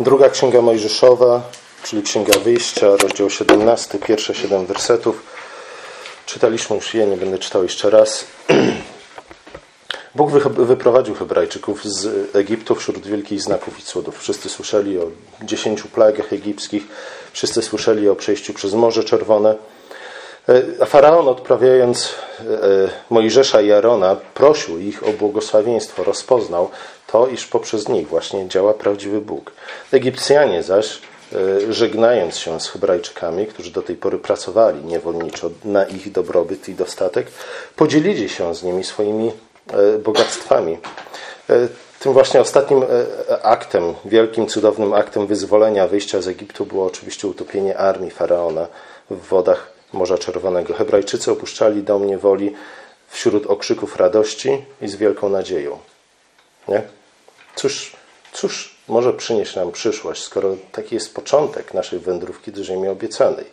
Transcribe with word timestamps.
Druga 0.00 0.28
Księga 0.28 0.62
Mojżeszowa, 0.62 1.42
czyli 1.82 2.02
Księga 2.02 2.38
Wyjścia, 2.38 2.86
rozdział 2.96 3.30
17, 3.30 3.98
pierwsze 3.98 4.34
siedem 4.34 4.66
wersetów. 4.66 5.22
Czytaliśmy 6.26 6.76
już 6.76 6.94
je, 6.94 7.06
nie 7.06 7.16
będę 7.16 7.38
czytał 7.38 7.62
jeszcze 7.62 7.90
raz. 7.90 8.26
Bóg 10.14 10.30
wyprowadził 10.48 11.14
Hebrajczyków 11.14 11.84
z 11.84 12.36
Egiptu 12.36 12.74
wśród 12.74 13.06
wielkich 13.06 13.42
znaków 13.42 13.80
i 13.80 13.82
cudów. 13.82 14.18
Wszyscy 14.18 14.48
słyszeli 14.48 14.98
o 14.98 15.10
dziesięciu 15.42 15.88
plagach 15.88 16.32
egipskich, 16.32 16.82
wszyscy 17.32 17.62
słyszeli 17.62 18.08
o 18.08 18.16
przejściu 18.16 18.54
przez 18.54 18.74
Morze 18.74 19.04
Czerwone. 19.04 19.56
A 20.80 20.86
faraon, 20.86 21.28
odprawiając 21.28 22.14
e, 22.40 22.44
Mojżesza 23.10 23.60
i 23.60 23.72
Arona, 23.72 24.16
prosił 24.34 24.78
ich 24.78 25.08
o 25.08 25.12
błogosławieństwo, 25.12 26.04
rozpoznał 26.04 26.70
to, 27.06 27.26
iż 27.26 27.46
poprzez 27.46 27.88
nich 27.88 28.08
właśnie 28.08 28.48
działa 28.48 28.74
prawdziwy 28.74 29.20
Bóg. 29.20 29.52
Egipcjanie 29.92 30.62
zaś, 30.62 30.98
e, 31.32 31.72
żegnając 31.72 32.38
się 32.38 32.60
z 32.60 32.68
Hebrajczykami, 32.68 33.46
którzy 33.46 33.70
do 33.70 33.82
tej 33.82 33.96
pory 33.96 34.18
pracowali 34.18 34.84
niewolniczo 34.84 35.50
na 35.64 35.84
ich 35.84 36.12
dobrobyt 36.12 36.68
i 36.68 36.74
dostatek, 36.74 37.26
podzielili 37.76 38.28
się 38.28 38.54
z 38.54 38.62
nimi 38.62 38.84
swoimi 38.84 39.32
e, 39.72 39.98
bogactwami. 39.98 40.78
Tym 42.00 42.12
właśnie 42.12 42.40
ostatnim 42.40 42.84
aktem, 43.42 43.94
wielkim, 44.04 44.46
cudownym 44.46 44.92
aktem 44.92 45.26
wyzwolenia, 45.26 45.88
wyjścia 45.88 46.20
z 46.20 46.28
Egiptu 46.28 46.66
było 46.66 46.86
oczywiście 46.86 47.28
utopienie 47.28 47.78
armii 47.78 48.10
faraona 48.10 48.66
w 49.10 49.28
wodach 49.28 49.69
Morza 49.92 50.18
Czerwonego. 50.18 50.74
Hebrajczycy 50.74 51.30
opuszczali 51.32 51.82
dom 51.82 52.06
niewoli 52.06 52.54
wśród 53.08 53.46
okrzyków 53.46 53.96
radości 53.96 54.64
i 54.82 54.88
z 54.88 54.96
wielką 54.96 55.28
nadzieją. 55.28 55.78
Nie? 56.68 56.82
Cóż, 57.54 57.96
cóż 58.32 58.74
może 58.88 59.12
przynieść 59.12 59.56
nam 59.56 59.72
przyszłość, 59.72 60.22
skoro 60.22 60.56
taki 60.72 60.94
jest 60.94 61.14
początek 61.14 61.74
naszej 61.74 61.98
wędrówki 61.98 62.52
do 62.52 62.64
ziemi 62.64 62.88
obiecanej? 62.88 63.44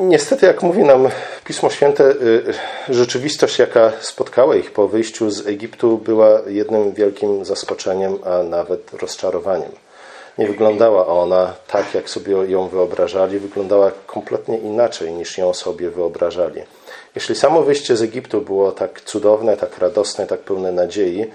Niestety, 0.00 0.46
jak 0.46 0.62
mówi 0.62 0.84
nam 0.84 1.08
Pismo 1.44 1.70
Święte, 1.70 2.04
y, 2.10 2.54
rzeczywistość, 2.88 3.58
jaka 3.58 3.92
spotkała 4.00 4.56
ich 4.56 4.72
po 4.72 4.88
wyjściu 4.88 5.30
z 5.30 5.46
Egiptu, 5.46 5.98
była 5.98 6.40
jednym 6.46 6.92
wielkim 6.92 7.44
zaskoczeniem, 7.44 8.18
a 8.24 8.42
nawet 8.42 8.94
rozczarowaniem. 8.94 9.70
Nie 10.38 10.46
wyglądała 10.46 11.06
ona 11.06 11.54
tak, 11.66 11.94
jak 11.94 12.10
sobie 12.10 12.32
ją 12.32 12.68
wyobrażali, 12.68 13.38
wyglądała 13.38 13.90
kompletnie 14.06 14.58
inaczej 14.58 15.12
niż 15.12 15.38
ją 15.38 15.54
sobie 15.54 15.90
wyobrażali. 15.90 16.62
Jeśli 17.14 17.34
samo 17.34 17.62
wyjście 17.62 17.96
z 17.96 18.02
Egiptu 18.02 18.40
było 18.40 18.72
tak 18.72 19.00
cudowne, 19.00 19.56
tak 19.56 19.78
radosne, 19.78 20.26
tak 20.26 20.40
pełne 20.40 20.72
nadziei, 20.72 21.26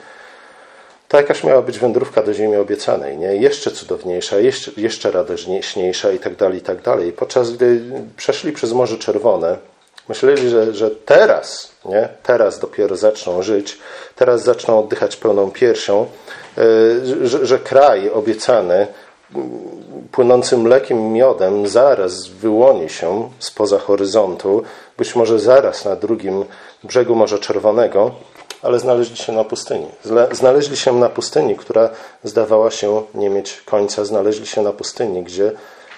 to 1.08 1.18
jakaż 1.18 1.44
miała 1.44 1.62
być 1.62 1.80
wędrówka 1.80 2.24
do 2.24 2.34
ziemi 2.34 2.56
obiecanej, 2.56 3.18
nie? 3.18 3.36
Jeszcze 3.36 3.72
cudowniejsza, 3.72 4.40
jeszcze, 4.40 4.72
jeszcze 4.78 5.12
radośniejsza 5.12 6.12
i 6.12 6.20
tak 6.20 6.36
dalej, 6.36 6.58
i 6.58 6.62
tak 6.62 6.82
dalej. 6.82 7.12
Podczas 7.12 7.52
gdy 7.52 7.82
przeszli 8.18 8.52
przez 8.52 8.74
Morze 8.74 8.98
Czerwone, 8.98 9.58
myśleli, 10.10 10.50
że, 10.50 10.74
że 10.74 10.92
teraz, 10.92 11.72
nie? 11.86 12.10
Teraz 12.24 12.60
dopiero 12.60 12.96
zaczną 12.96 13.42
żyć, 13.42 13.78
teraz 14.16 14.44
zaczną 14.44 14.80
oddychać 14.80 15.16
pełną 15.16 15.52
piersią, 15.52 16.08
E, 16.58 17.28
że, 17.28 17.46
że 17.46 17.60
kraj 17.60 18.10
obiecany 18.10 18.88
płynący 20.12 20.58
mlekiem 20.58 21.00
i 21.00 21.04
miodem 21.04 21.68
zaraz 21.68 22.28
wyłoni 22.28 22.90
się 22.90 23.30
spoza 23.40 23.80
horyzontu, 23.80 24.64
być 24.98 25.16
może 25.16 25.40
zaraz 25.40 25.86
na 25.86 25.96
drugim 25.96 26.46
brzegu 26.84 27.16
Morza 27.16 27.38
Czerwonego, 27.38 28.12
ale 28.62 28.80
znaleźli 28.80 29.18
się 29.18 29.32
na 29.32 29.44
pustyni. 29.44 29.88
Znaleźli 30.32 30.78
się 30.78 31.00
na 31.00 31.10
pustyni, 31.10 31.56
która 31.56 31.90
zdawała 32.24 32.72
się 32.72 33.04
nie 33.14 33.30
mieć 33.30 33.62
końca. 33.62 34.06
Znaleźli 34.06 34.48
się 34.48 34.62
na 34.62 34.72
pustyni, 34.72 35.24
gdzie 35.24 35.52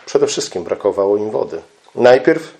przede 0.06 0.28
wszystkim 0.28 0.64
brakowało 0.64 1.18
im 1.18 1.31
wody. 1.31 1.62
Najpierw 1.96 2.54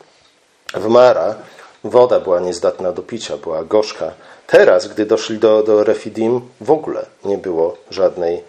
w 0.73 0.88
Mara 0.88 1.36
woda 1.84 2.20
była 2.20 2.39
niezdatna 2.39 2.92
do 2.92 3.02
picia, 3.02 3.38
była 3.38 3.64
gorzka. 3.64 4.14
Teraz, 4.48 4.88
gdy 4.88 5.06
doszli 5.06 5.38
do, 5.38 5.64
do 5.64 5.84
Refidim, 5.84 6.42
w 6.61 6.72
ogóle 6.72 7.06
nie 7.26 7.38
było 7.38 7.78
żadnej 7.89 8.44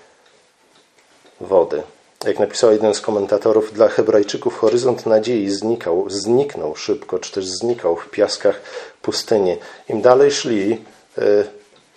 wody. 1.40 1.82
Jak 2.24 2.38
napisał 2.38 2.72
jeden 2.72 2.94
z 2.94 3.00
komentatorów, 3.00 3.72
dla 3.72 3.88
Hebrajczyków 3.88 4.58
horyzont 4.58 5.06
nadziei 5.06 5.50
znikał, 5.50 6.10
zniknął 6.10 6.76
szybko, 6.76 7.18
czy 7.18 7.32
też 7.32 7.46
znikał 7.46 7.96
w 7.96 8.10
piaskach 8.10 8.60
pustyni. 9.02 9.56
Im 9.88 10.02
dalej 10.02 10.30
szli, 10.30 10.84
e, 11.18 11.22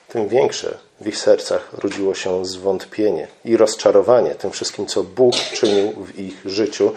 tym 0.08 0.28
większe 0.28 0.78
w 1.02 1.08
ich 1.08 1.18
sercach 1.18 1.70
rodziło 1.74 2.16
się 2.16 2.46
zwątpienie 2.46 3.28
i 3.46 3.58
rozczarowanie 3.58 4.36
tym 4.36 4.52
wszystkim, 4.52 4.86
co 4.86 5.04
Bóg 5.04 5.36
czynił 5.36 5.92
w 5.92 6.20
ich 6.20 6.42
życiu, 6.46 6.92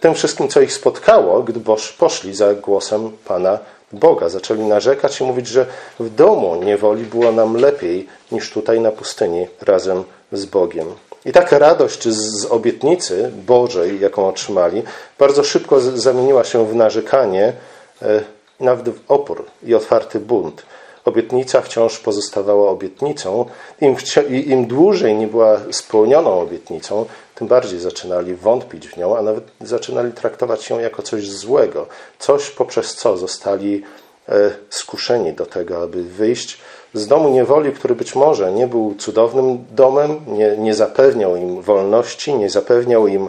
tym 0.00 0.14
wszystkim, 0.14 0.48
co 0.48 0.60
ich 0.60 0.72
spotkało, 0.72 1.42
gdy 1.42 1.60
poszli 1.98 2.34
za 2.34 2.54
głosem 2.54 3.10
Pana 3.24 3.58
Boga. 3.92 4.28
Zaczęli 4.28 4.60
narzekać 4.60 5.20
i 5.20 5.24
mówić, 5.24 5.46
że 5.46 5.66
w 6.00 6.14
domu 6.14 6.56
niewoli 6.64 7.04
było 7.04 7.32
nam 7.32 7.56
lepiej 7.56 8.06
niż 8.32 8.50
tutaj 8.50 8.80
na 8.80 8.90
pustyni 8.90 9.46
razem 9.60 10.04
z 10.32 10.44
Bogiem. 10.44 10.86
I 11.24 11.32
taka 11.32 11.58
radość 11.58 12.08
z 12.08 12.44
obietnicy 12.44 13.30
Bożej, 13.46 14.00
jaką 14.00 14.28
otrzymali, 14.28 14.82
bardzo 15.18 15.44
szybko 15.44 15.80
zamieniła 15.80 16.44
się 16.44 16.66
w 16.66 16.74
narzekanie, 16.74 17.52
e, 18.02 18.20
nawet 18.60 18.88
w 18.88 19.00
opór 19.08 19.44
i 19.62 19.74
otwarty 19.74 20.20
bunt. 20.20 20.62
Obietnica 21.04 21.60
wciąż 21.60 21.98
pozostawała 21.98 22.70
obietnicą. 22.70 23.44
Im, 23.80 23.96
Im 24.46 24.66
dłużej 24.66 25.14
nie 25.14 25.26
była 25.26 25.60
spełnioną 25.70 26.40
obietnicą, 26.40 27.06
tym 27.34 27.48
bardziej 27.48 27.80
zaczynali 27.80 28.34
wątpić 28.34 28.88
w 28.88 28.96
nią, 28.96 29.16
a 29.16 29.22
nawet 29.22 29.44
zaczynali 29.60 30.12
traktować 30.12 30.70
ją 30.70 30.78
jako 30.78 31.02
coś 31.02 31.30
złego, 31.30 31.86
coś 32.18 32.50
poprzez 32.50 32.94
co 32.94 33.16
zostali 33.16 33.82
e, 34.28 34.50
skuszeni 34.70 35.32
do 35.32 35.46
tego, 35.46 35.82
aby 35.82 36.04
wyjść 36.04 36.58
z 36.94 37.06
domu 37.06 37.28
niewoli, 37.28 37.72
który 37.72 37.94
być 37.94 38.14
może 38.14 38.52
nie 38.52 38.66
był 38.66 38.94
cudownym 38.98 39.64
domem, 39.70 40.20
nie, 40.26 40.56
nie 40.56 40.74
zapewniał 40.74 41.36
im 41.36 41.62
wolności, 41.62 42.34
nie 42.34 42.50
zapewniał 42.50 43.06
im 43.06 43.28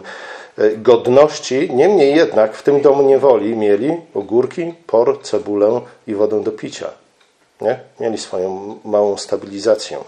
e, 0.58 0.76
godności. 0.76 1.70
Niemniej 1.74 2.16
jednak 2.16 2.54
w 2.54 2.62
tym 2.62 2.80
domu 2.80 3.02
niewoli 3.02 3.56
mieli 3.56 3.96
ogórki, 4.14 4.74
por, 4.86 5.22
cebulę 5.22 5.80
i 6.06 6.14
wodę 6.14 6.42
do 6.42 6.52
picia. 6.52 7.05
Nie? 7.60 7.80
Mieli 8.00 8.18
swoją 8.18 8.78
małą 8.84 9.16
stabilizację. 9.16 9.98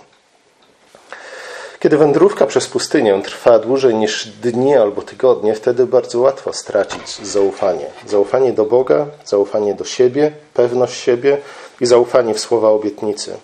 Kiedy 1.81 1.99
wędrówka 1.99 2.47
przez 2.47 2.67
pustynię 2.67 3.23
trwa 3.25 3.59
dłużej 3.59 3.95
niż 3.95 4.27
dni 4.27 4.75
albo 4.77 5.03
tygodnie, 5.03 5.55
wtedy 5.55 5.87
bardzo 5.87 6.21
łatwo 6.21 6.53
stracić 6.53 7.27
zaufanie. 7.27 7.87
Zaufanie 8.07 8.53
do 8.53 8.65
Boga, 8.65 9.07
zaufanie 9.25 9.75
do 9.75 9.85
siebie, 9.85 10.33
pewność 10.55 11.01
siebie 11.01 11.39
i 11.81 11.87
zaufanie 11.87 12.35
w 12.35 12.41
słowa 12.41 12.71
obietnicy. 12.71 13.37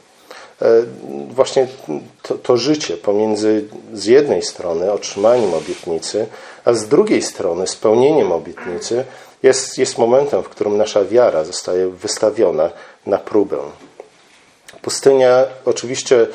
E, 0.62 0.66
właśnie 1.31 1.66
to, 2.22 2.34
to 2.34 2.56
życie 2.56 2.97
pomiędzy 2.97 3.65
z 3.92 4.04
jednej 4.04 4.42
strony 4.42 4.92
otrzymaniem 4.92 5.54
obietnicy, 5.54 6.26
a 6.65 6.72
z 6.72 6.88
drugiej 6.88 7.22
strony 7.22 7.66
spełnieniem 7.66 8.32
obietnicy 8.32 9.04
jest, 9.42 9.78
jest 9.78 9.98
momentem, 9.98 10.42
w 10.42 10.48
którym 10.48 10.76
nasza 10.76 11.04
wiara 11.04 11.44
zostaje 11.44 11.88
wystawiona 11.88 12.71
na 13.06 13.19
próbę. 13.19 13.59
Pustynia 14.84 15.45
oczywiście 15.65 16.27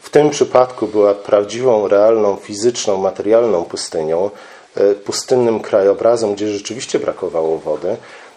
w 0.00 0.10
tym 0.10 0.30
przypadku 0.30 0.86
była 0.86 1.14
prawdziwą, 1.14 1.88
realną, 1.88 2.36
fizyczną, 2.36 2.96
materialną 2.96 3.64
pustynią, 3.64 4.30
e, 4.76 4.94
pustynnym 4.94 5.60
krajobrazem, 5.60 6.34
gdzie 6.34 6.48
rzeczywiście 6.48 6.98
brakowało 6.98 7.58
wody, 7.58 7.96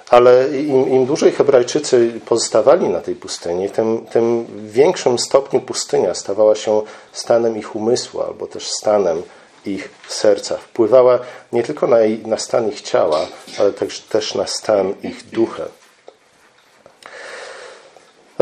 ale 0.10 0.58
im, 0.58 0.90
im 0.90 1.06
dłużej 1.06 1.32
Hebrajczycy 1.32 2.20
pozostawali 2.26 2.90
na 2.90 3.02
tej 3.02 3.16
pustyni, 3.16 3.70
tym, 3.70 4.06
tym 4.12 4.46
w 4.46 4.72
większym 4.72 5.20
stopniu 5.20 5.62
pustynia 5.62 6.14
stawała 6.16 6.56
się 6.56 6.82
stanem 7.12 7.58
ich 7.58 7.76
umysłu 7.76 8.22
albo 8.22 8.48
też 8.48 8.70
stanem 8.70 9.24
ich 9.66 9.90
serca. 10.08 10.58
Wpływała 10.58 11.20
nie 11.52 11.64
tylko 11.64 11.88
na, 11.88 11.98
na 12.26 12.38
stan 12.38 12.70
ich 12.70 12.82
ciała, 12.82 13.28
ale 13.60 13.74
też, 13.74 14.00
też 14.00 14.36
na 14.36 14.48
stan 14.48 14.94
ich 15.04 15.30
ducha. 15.30 15.64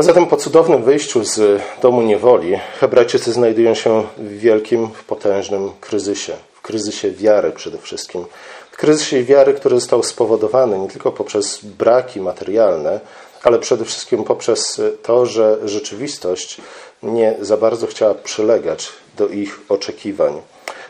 A 0.00 0.02
zatem 0.02 0.26
po 0.26 0.36
cudownym 0.36 0.82
wyjściu 0.82 1.24
z 1.24 1.62
domu 1.82 2.02
niewoli 2.02 2.60
Hebrajczycy 2.80 3.32
znajdują 3.32 3.74
się 3.74 4.02
w 4.18 4.38
wielkim, 4.38 4.88
potężnym 5.06 5.70
kryzysie. 5.80 6.32
W 6.54 6.60
kryzysie 6.60 7.10
wiary 7.10 7.52
przede 7.52 7.78
wszystkim. 7.78 8.24
W 8.72 8.76
kryzysie 8.76 9.24
wiary, 9.24 9.54
który 9.54 9.80
został 9.80 10.02
spowodowany 10.02 10.78
nie 10.78 10.88
tylko 10.88 11.12
poprzez 11.12 11.64
braki 11.64 12.20
materialne, 12.20 13.00
ale 13.42 13.58
przede 13.58 13.84
wszystkim 13.84 14.24
poprzez 14.24 14.80
to, 15.02 15.26
że 15.26 15.58
rzeczywistość 15.64 16.60
nie 17.02 17.34
za 17.40 17.56
bardzo 17.56 17.86
chciała 17.86 18.14
przylegać 18.14 18.88
do 19.16 19.28
ich 19.28 19.60
oczekiwań. 19.68 20.40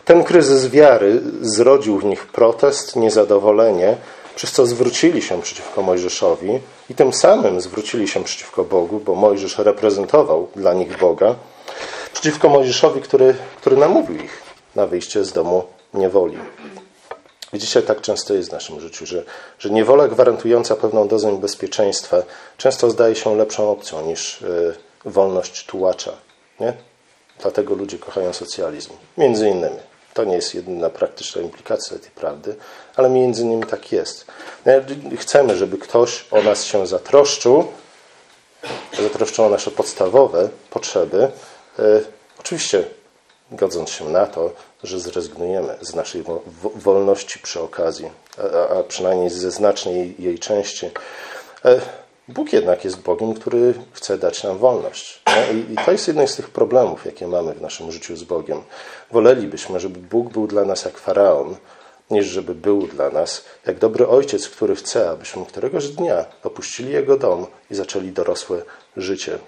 Ten 0.04 0.24
kryzys 0.24 0.68
wiary 0.68 1.20
zrodził 1.40 1.98
w 1.98 2.04
nich 2.04 2.26
protest, 2.26 2.96
niezadowolenie, 2.96 3.96
przez 4.40 4.52
co 4.52 4.66
zwrócili 4.66 5.22
się 5.22 5.42
przeciwko 5.42 5.82
Mojżeszowi 5.82 6.60
i 6.90 6.94
tym 6.94 7.12
samym 7.12 7.60
zwrócili 7.60 8.08
się 8.08 8.24
przeciwko 8.24 8.64
Bogu, 8.64 9.00
bo 9.00 9.14
Mojżesz 9.14 9.58
reprezentował 9.58 10.48
dla 10.56 10.74
nich 10.74 10.98
Boga, 10.98 11.34
przeciwko 12.12 12.48
Mojżeszowi, 12.48 13.00
który, 13.00 13.34
który 13.56 13.76
namówił 13.76 14.16
ich 14.16 14.42
na 14.74 14.86
wyjście 14.86 15.24
z 15.24 15.32
domu 15.32 15.64
niewoli. 15.94 16.38
I 17.52 17.58
dzisiaj 17.58 17.82
tak 17.82 18.00
często 18.00 18.34
jest 18.34 18.48
w 18.48 18.52
naszym 18.52 18.80
życiu, 18.80 19.06
że, 19.06 19.24
że 19.58 19.70
niewola 19.70 20.08
gwarantująca 20.08 20.76
pewną 20.76 21.08
dozę 21.08 21.38
bezpieczeństwa 21.40 22.22
często 22.56 22.90
zdaje 22.90 23.14
się 23.14 23.36
lepszą 23.36 23.70
opcją 23.70 24.06
niż 24.06 24.42
y, 24.42 24.74
wolność 25.04 25.66
tułacza. 25.66 26.12
Nie? 26.60 26.72
Dlatego 27.42 27.74
ludzie 27.74 27.98
kochają 27.98 28.32
socjalizm. 28.32 28.90
Między 29.18 29.48
innymi. 29.48 29.89
To 30.14 30.24
nie 30.24 30.34
jest 30.34 30.54
jedyna 30.54 30.90
praktyczna 30.90 31.42
implikacja 31.42 31.98
tej 31.98 32.10
prawdy, 32.10 32.56
ale 32.96 33.10
między 33.10 33.42
innymi 33.42 33.64
tak 33.64 33.92
jest. 33.92 34.26
Chcemy, 35.18 35.56
żeby 35.56 35.78
ktoś 35.78 36.26
o 36.30 36.42
nas 36.42 36.64
się 36.64 36.86
zatroszczył, 36.86 37.66
zatroszczył 39.02 39.44
o 39.44 39.48
nasze 39.48 39.70
podstawowe 39.70 40.48
potrzeby. 40.70 41.30
E, 41.78 41.82
oczywiście 42.38 42.84
godząc 43.52 43.90
się 43.90 44.08
na 44.08 44.26
to, 44.26 44.50
że 44.84 45.00
zrezygnujemy 45.00 45.76
z 45.80 45.94
naszej 45.94 46.24
wolności 46.74 47.38
przy 47.38 47.60
okazji, 47.60 48.10
a, 48.38 48.78
a 48.78 48.82
przynajmniej 48.82 49.30
ze 49.30 49.50
znacznej 49.50 50.14
jej 50.18 50.38
części. 50.38 50.90
Bóg 52.34 52.52
jednak 52.52 52.84
jest 52.84 53.00
Bogiem, 53.00 53.34
który 53.34 53.74
chce 53.92 54.18
dać 54.18 54.44
nam 54.44 54.58
wolność. 54.58 55.22
I, 55.70 55.76
to 55.84 55.92
jest 55.92 56.08
jeden 56.08 56.28
z 56.28 56.36
tych 56.36 56.50
problemów, 56.50 57.04
jakie 57.06 57.26
mamy 57.26 57.54
w 57.54 57.60
naszym 57.60 57.92
życiu 57.92 58.16
z 58.16 58.24
Bogiem. 58.24 58.62
Wolelibyśmy, 59.10 59.80
żeby 59.80 59.98
Bóg 59.98 60.32
był 60.32 60.46
dla 60.46 60.64
nas 60.64 60.84
jak 60.84 60.98
faraon, 60.98 61.56
niż 62.10 62.26
żeby 62.26 62.54
był 62.54 62.86
dla 62.86 63.10
nas 63.10 63.44
jak 63.66 63.78
dobry 63.78 64.08
ojciec, 64.08 64.48
który 64.48 64.76
chce, 64.76 65.10
abyśmy 65.10 65.46
któregoś 65.46 65.88
dnia 65.88 66.24
opuścili 66.44 66.92
jego 66.92 67.16
dom 67.16 67.46
i 67.70 67.74
zaczęli 67.74 68.12
dorosłe 68.12 68.62
życie. 68.96 69.38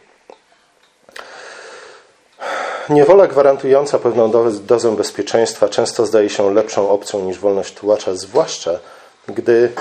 Niewola 2.88 3.26
gwarantująca 3.26 3.99
pewną 3.99 4.31
dozę 4.67 4.96
bezpieczeństwa 4.96 5.69
często 5.69 6.06
zdaje 6.06 6.31
się 6.31 6.55
lepszą 6.55 6.90
opcją 6.90 7.25
niż 7.25 7.38
wolność 7.38 7.75
tułacza, 7.75 8.14
zwłaszcza 8.14 8.79
gdy 9.29 9.73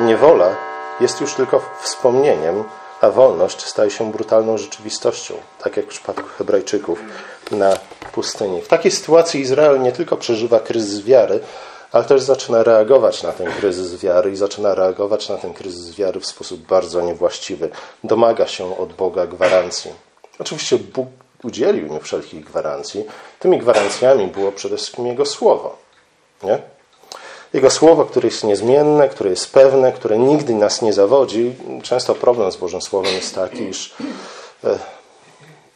e, 0.00 0.04
niewola 0.04 0.69
jest 1.00 1.20
już 1.20 1.34
tylko 1.34 1.62
wspomnieniem, 1.82 2.64
a 3.00 3.10
wolność 3.10 3.66
staje 3.66 3.90
się 3.90 4.12
brutalną 4.12 4.58
rzeczywistością, 4.58 5.34
tak 5.62 5.76
jak 5.76 5.86
w 5.86 5.88
przypadku 5.88 6.28
Hebrajczyków 6.38 7.02
na 7.50 7.76
pustyni. 8.12 8.62
W 8.62 8.68
takiej 8.68 8.92
sytuacji 8.92 9.40
Izrael 9.40 9.82
nie 9.82 9.92
tylko 9.92 10.16
przeżywa 10.16 10.60
kryzys 10.60 11.04
wiary, 11.04 11.40
ale 11.92 12.04
też 12.04 12.22
zaczyna 12.22 12.62
reagować 12.62 13.22
na 13.22 13.32
ten 13.32 13.52
kryzys 13.52 14.00
wiary 14.00 14.30
i 14.30 14.36
zaczyna 14.36 14.74
reagować 14.74 15.28
na 15.28 15.36
ten 15.36 15.54
kryzys 15.54 15.94
wiary 15.94 16.20
w 16.20 16.26
sposób 16.26 16.60
bardzo 16.60 17.00
niewłaściwy. 17.00 17.70
Domaga 18.04 18.46
się 18.46 18.78
od 18.78 18.92
Boga 18.92 19.26
gwarancji. 19.26 19.90
Oczywiście 20.38 20.78
Bóg 20.78 21.08
udzielił 21.42 21.86
im 21.86 22.00
wszelkich 22.00 22.44
gwarancji. 22.44 23.04
Tymi 23.38 23.58
gwarancjami 23.58 24.26
było 24.26 24.52
przede 24.52 24.76
wszystkim 24.76 25.06
Jego 25.06 25.26
Słowo. 25.26 25.76
Nie? 26.42 26.58
Jego 27.52 27.70
Słowo, 27.70 28.04
które 28.04 28.28
jest 28.28 28.44
niezmienne, 28.44 29.08
które 29.08 29.30
jest 29.30 29.52
pewne, 29.52 29.92
które 29.92 30.18
nigdy 30.18 30.54
nas 30.54 30.82
nie 30.82 30.92
zawodzi. 30.92 31.54
Często 31.82 32.14
problem 32.14 32.52
z 32.52 32.56
Bożym 32.56 32.82
Słowem 32.82 33.14
jest 33.14 33.34
taki, 33.34 33.62
iż 33.62 33.94
e, 34.64 34.78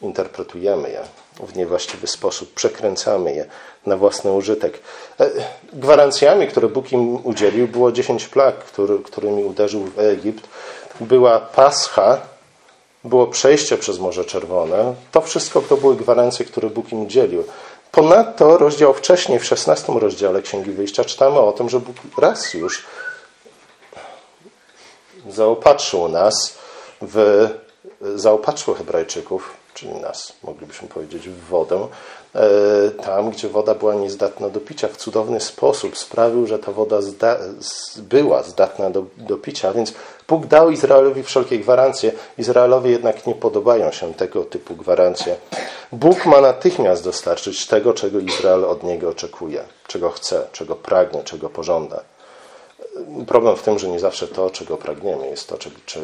interpretujemy 0.01 0.89
je 0.89 1.01
w 1.39 1.55
niewłaściwy 1.55 2.07
sposób, 2.07 2.53
przekręcamy 2.53 3.35
je 3.35 3.45
na 3.85 3.97
własny 3.97 4.31
użytek. 4.31 4.79
E, 5.19 5.29
gwarancjami, 5.73 6.47
które 6.47 6.67
Bóg 6.67 6.91
im 6.91 7.25
udzielił, 7.25 7.67
było 7.67 7.91
dziesięć 7.91 8.27
plag, 8.27 8.55
który, 8.55 8.99
którymi 8.99 9.43
uderzył 9.43 9.83
w 9.83 9.99
Egipt. 9.99 10.47
Była 10.99 11.39
Pascha, 11.39 12.21
było 13.03 13.27
przejście 13.27 13.77
przez 13.77 13.99
Morze 13.99 14.25
Czerwone. 14.25 14.95
To 15.11 15.21
wszystko 15.21 15.61
to 15.61 15.77
były 15.77 15.95
gwarancje, 15.95 16.45
które 16.45 16.69
Bóg 16.69 16.91
im 16.91 17.01
udzielił. 17.01 17.43
Ponadto 17.95 18.57
rozdział 18.57 18.93
wcześniej, 18.93 19.39
w 19.39 19.45
szesnastym 19.45 19.97
rozdziale 19.97 20.41
Księgi 20.41 20.71
Wyjścia, 20.71 21.05
czytamy 21.05 21.39
o 21.39 21.51
tym, 21.51 21.69
że 21.69 21.79
Bóg 21.79 21.95
raz 22.17 22.53
już 22.53 22.85
zaopatrzył 25.29 26.07
nas 26.07 26.57
w, 27.01 27.47
zaopatrzył 28.15 28.73
Hebrajczyków, 28.73 29.53
czyli 29.73 29.91
nas, 29.91 30.33
moglibyśmy 30.43 30.87
powiedzieć, 30.87 31.29
w 31.29 31.43
wodę, 31.45 31.87
tam, 33.03 33.29
gdzie 33.29 33.49
woda 33.49 33.75
była 33.75 33.93
niezdatna 33.93 34.49
do 34.49 34.59
picia. 34.59 34.87
W 34.87 34.97
cudowny 34.97 35.39
sposób 35.41 35.97
sprawił, 35.97 36.47
że 36.47 36.59
ta 36.59 36.71
woda 36.71 37.01
zda, 37.01 37.37
była 37.97 38.43
zdatna 38.43 38.89
do, 38.89 39.05
do 39.17 39.37
picia, 39.37 39.73
więc 39.73 39.93
Bóg 40.27 40.45
dał 40.45 40.71
Izraelowi 40.71 41.23
wszelkie 41.23 41.59
gwarancje. 41.59 42.11
Izraelowi 42.37 42.91
jednak 42.91 43.27
nie 43.27 43.35
podobają 43.35 43.91
się 43.91 44.13
tego 44.13 44.43
typu 44.43 44.75
gwarancje. 44.75 45.35
Bóg 45.91 46.25
ma 46.25 46.41
natychmiast 46.41 47.03
dostarczyć 47.03 47.67
tego, 47.67 47.93
czego 47.93 48.19
Izrael 48.19 48.65
od 48.65 48.83
niego 48.83 49.09
oczekuje, 49.09 49.63
czego 49.87 50.09
chce, 50.09 50.47
czego 50.51 50.75
pragnie, 50.75 51.23
czego 51.23 51.49
pożąda. 51.49 52.01
Problem 53.27 53.55
w 53.55 53.61
tym, 53.61 53.79
że 53.79 53.87
nie 53.87 53.99
zawsze 53.99 54.27
to, 54.27 54.49
czego 54.49 54.77
pragniemy, 54.77 55.27
jest 55.27 55.49
to, 55.49 55.57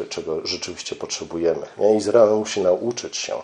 czego 0.08 0.46
rzeczywiście 0.46 0.96
potrzebujemy. 0.96 1.66
Izrael 1.96 2.30
musi 2.30 2.60
nauczyć 2.60 3.16
się 3.16 3.34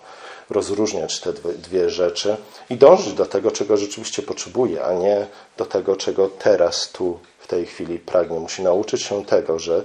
rozróżniać 0.51 1.21
te 1.21 1.33
dwie 1.33 1.91
rzeczy 1.91 2.37
i 2.71 2.77
dążyć 2.77 3.13
do 3.13 3.27
tego, 3.27 3.51
czego 3.51 3.77
rzeczywiście 3.77 4.23
potrzebuje, 4.23 4.85
a 4.85 4.93
nie 4.93 5.27
do 5.57 5.67
tego, 5.67 5.97
czego 5.97 6.29
teraz, 6.29 6.93
tu, 6.93 7.19
w 7.39 7.47
tej 7.47 7.67
chwili 7.67 7.99
pragnie. 7.99 8.41
Musi 8.41 8.63
nauczyć 8.63 9.03
się 9.03 9.25
tego, 9.25 9.59
że 9.59 9.83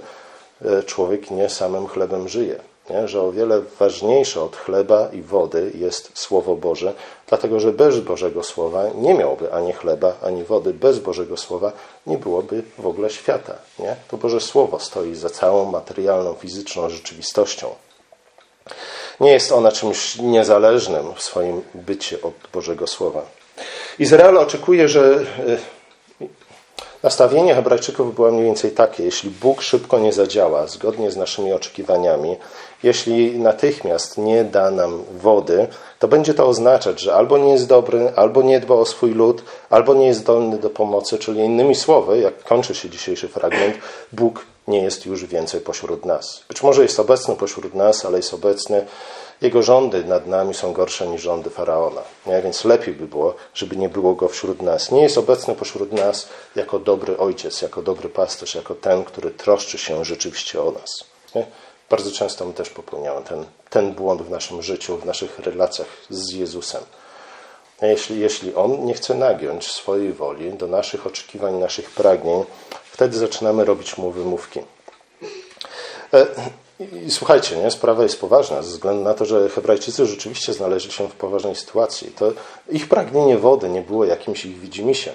e, 0.64 0.82
człowiek 0.82 1.30
nie 1.30 1.48
samym 1.48 1.86
chlebem 1.86 2.28
żyje 2.28 2.60
nie? 2.90 3.08
że 3.08 3.22
o 3.22 3.32
wiele 3.32 3.60
ważniejsze 3.78 4.42
od 4.42 4.56
chleba 4.56 5.08
i 5.12 5.22
wody 5.22 5.72
jest 5.74 6.18
Słowo 6.18 6.56
Boże, 6.56 6.92
dlatego 7.26 7.60
że 7.60 7.72
bez 7.72 8.00
Bożego 8.00 8.42
Słowa 8.42 8.84
nie 8.94 9.14
miałby 9.14 9.52
ani 9.52 9.72
chleba, 9.72 10.14
ani 10.22 10.44
wody. 10.44 10.74
Bez 10.74 10.98
Bożego 10.98 11.36
Słowa 11.36 11.72
nie 12.06 12.18
byłoby 12.18 12.62
w 12.78 12.86
ogóle 12.86 13.10
świata. 13.10 13.54
Nie? 13.78 13.96
To 14.08 14.16
Boże 14.16 14.40
Słowo 14.40 14.78
stoi 14.78 15.14
za 15.14 15.30
całą 15.30 15.70
materialną, 15.70 16.34
fizyczną 16.34 16.88
rzeczywistością. 16.88 17.66
Nie 19.20 19.32
jest 19.32 19.52
ona 19.52 19.72
czymś 19.72 20.16
niezależnym 20.16 21.14
w 21.14 21.22
swoim 21.22 21.62
bycie 21.74 22.22
od 22.22 22.34
Bożego 22.52 22.86
Słowa. 22.86 23.22
Izrael 23.98 24.38
oczekuje, 24.38 24.88
że 24.88 25.20
Nastawienie 27.04 27.54
Hebrajczyków 27.54 28.14
było 28.14 28.30
mniej 28.30 28.44
więcej 28.44 28.70
takie: 28.70 29.04
jeśli 29.04 29.30
Bóg 29.30 29.62
szybko 29.62 29.98
nie 29.98 30.12
zadziała 30.12 30.66
zgodnie 30.66 31.10
z 31.10 31.16
naszymi 31.16 31.52
oczekiwaniami, 31.52 32.36
jeśli 32.82 33.38
natychmiast 33.38 34.18
nie 34.18 34.44
da 34.44 34.70
nam 34.70 35.04
wody, 35.20 35.66
to 35.98 36.08
będzie 36.08 36.34
to 36.34 36.46
oznaczać, 36.46 37.00
że 37.00 37.14
albo 37.14 37.38
nie 37.38 37.52
jest 37.52 37.68
dobry, 37.68 38.12
albo 38.16 38.42
nie 38.42 38.60
dba 38.60 38.74
o 38.74 38.86
swój 38.86 39.14
lud, 39.14 39.42
albo 39.70 39.94
nie 39.94 40.06
jest 40.06 40.20
zdolny 40.20 40.58
do 40.58 40.70
pomocy, 40.70 41.18
czyli 41.18 41.40
innymi 41.40 41.74
słowy, 41.74 42.18
jak 42.18 42.44
kończy 42.44 42.74
się 42.74 42.90
dzisiejszy 42.90 43.28
fragment, 43.28 43.76
Bóg 44.12 44.46
nie 44.68 44.82
jest 44.82 45.06
już 45.06 45.24
więcej 45.24 45.60
pośród 45.60 46.04
nas. 46.04 46.44
Być 46.48 46.62
może 46.62 46.82
jest 46.82 47.00
obecny 47.00 47.36
pośród 47.36 47.74
nas, 47.74 48.04
ale 48.04 48.16
jest 48.16 48.34
obecny 48.34 48.86
jego 49.40 49.62
rządy 49.62 50.04
nad 50.04 50.26
nami 50.26 50.54
są 50.54 50.72
gorsze 50.72 51.06
niż 51.06 51.22
rządy 51.22 51.50
faraona. 51.50 52.02
Nie? 52.26 52.42
Więc 52.42 52.64
lepiej 52.64 52.94
by 52.94 53.06
było, 53.06 53.34
żeby 53.54 53.76
nie 53.76 53.88
było 53.88 54.14
go 54.14 54.28
wśród 54.28 54.62
nas. 54.62 54.90
Nie 54.90 55.02
jest 55.02 55.18
obecny 55.18 55.54
pośród 55.54 55.92
nas 55.92 56.28
jako 56.56 56.78
dobry 56.78 57.18
ojciec, 57.18 57.62
jako 57.62 57.82
dobry 57.82 58.08
pasterz, 58.08 58.54
jako 58.54 58.74
ten, 58.74 59.04
który 59.04 59.30
troszczy 59.30 59.78
się 59.78 60.04
rzeczywiście 60.04 60.62
o 60.62 60.70
nas. 60.70 60.90
Nie? 61.34 61.46
Bardzo 61.90 62.10
często 62.10 62.44
my 62.44 62.52
też 62.52 62.70
popełniamy 62.70 63.22
ten, 63.22 63.44
ten 63.70 63.92
błąd 63.92 64.22
w 64.22 64.30
naszym 64.30 64.62
życiu, 64.62 64.96
w 64.96 65.06
naszych 65.06 65.38
relacjach 65.38 65.88
z 66.10 66.32
Jezusem. 66.32 66.82
Jeśli, 67.82 68.20
jeśli 68.20 68.54
On 68.54 68.84
nie 68.84 68.94
chce 68.94 69.14
nagiąć 69.14 69.72
swojej 69.72 70.12
woli 70.12 70.52
do 70.52 70.66
naszych 70.66 71.06
oczekiwań, 71.06 71.54
naszych 71.54 71.90
pragnień, 71.90 72.44
wtedy 72.94 73.18
zaczynamy 73.18 73.64
robić 73.64 73.98
mu 73.98 74.10
wymówki. 74.10 74.60
E, 76.12 76.26
i, 76.80 77.10
słuchajcie, 77.10 77.56
nie? 77.56 77.70
sprawa 77.70 78.02
jest 78.02 78.20
poważna 78.20 78.62
ze 78.62 78.68
względu 78.70 79.04
na 79.04 79.14
to, 79.14 79.24
że 79.24 79.48
Hebrajczycy 79.48 80.06
rzeczywiście 80.06 80.52
znaleźli 80.52 80.92
się 80.92 81.08
w 81.08 81.12
poważnej 81.12 81.56
sytuacji. 81.56 82.10
To 82.10 82.32
ich 82.68 82.88
pragnienie 82.88 83.38
wody 83.38 83.68
nie 83.68 83.82
było 83.82 84.04
jakimś 84.04 84.44
ich 84.44 84.60
widzimisiem. 84.60 85.14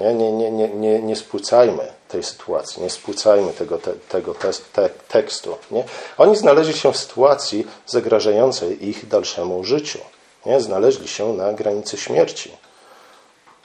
Nie, 0.00 0.14
nie, 0.14 0.32
nie, 0.32 0.50
nie, 0.50 0.68
nie, 0.68 1.02
nie 1.02 1.16
spłycajmy 1.16 1.92
tej 2.08 2.22
sytuacji, 2.22 2.82
nie 2.82 2.90
spłycajmy 2.90 3.52
tego, 3.52 3.78
te, 3.78 3.92
tego 3.92 4.34
te, 4.72 4.90
tekstu. 5.08 5.56
Nie? 5.70 5.84
Oni 6.18 6.36
znaleźli 6.36 6.74
się 6.74 6.92
w 6.92 6.96
sytuacji 6.96 7.66
zagrażającej 7.86 8.88
ich 8.88 9.08
dalszemu 9.08 9.64
życiu. 9.64 9.98
Nie? 10.46 10.60
Znaleźli 10.60 11.08
się 11.08 11.32
na 11.32 11.52
granicy 11.52 11.96
śmierci. 11.96 12.63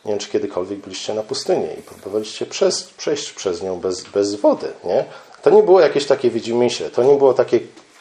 Nie 0.09 0.13
wiem, 0.13 0.19
czy 0.19 0.29
kiedykolwiek 0.29 0.79
byliście 0.79 1.13
na 1.13 1.23
pustyni 1.23 1.67
i 1.79 1.81
próbowaliście 1.81 2.45
przez, 2.45 2.83
przejść 2.83 3.33
przez 3.33 3.63
nią 3.63 3.79
bez, 3.79 4.03
bez 4.03 4.35
wody. 4.35 4.71
Nie? 4.83 5.05
To 5.41 5.49
nie 5.49 5.63
było 5.63 5.79
jakieś 5.79 6.05
takie 6.05 6.29
widzimisię, 6.29 6.89
to 6.89 7.03
nie 7.03 7.15
było 7.15 7.33
takie 7.33 7.59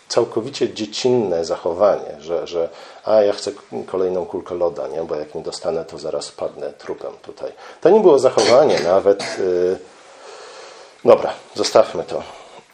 całkowicie 0.08 0.74
dziecinne 0.74 1.44
zachowanie, 1.44 2.20
że, 2.20 2.46
że 2.46 2.68
a 3.04 3.22
ja 3.22 3.32
chcę 3.32 3.50
kolejną 3.86 4.26
kulkę 4.26 4.54
loda, 4.54 4.88
nie? 4.88 5.02
bo 5.02 5.16
jak 5.16 5.34
nie 5.34 5.42
dostanę, 5.42 5.84
to 5.84 5.98
zaraz 5.98 6.30
padnę 6.30 6.72
trupem 6.72 7.12
tutaj. 7.22 7.52
To 7.80 7.90
nie 7.90 8.00
było 8.00 8.18
zachowanie 8.18 8.80
nawet. 8.80 9.38
Yy... 9.38 9.78
Dobra, 11.04 11.32
zostawmy 11.54 12.04
to. 12.04 12.22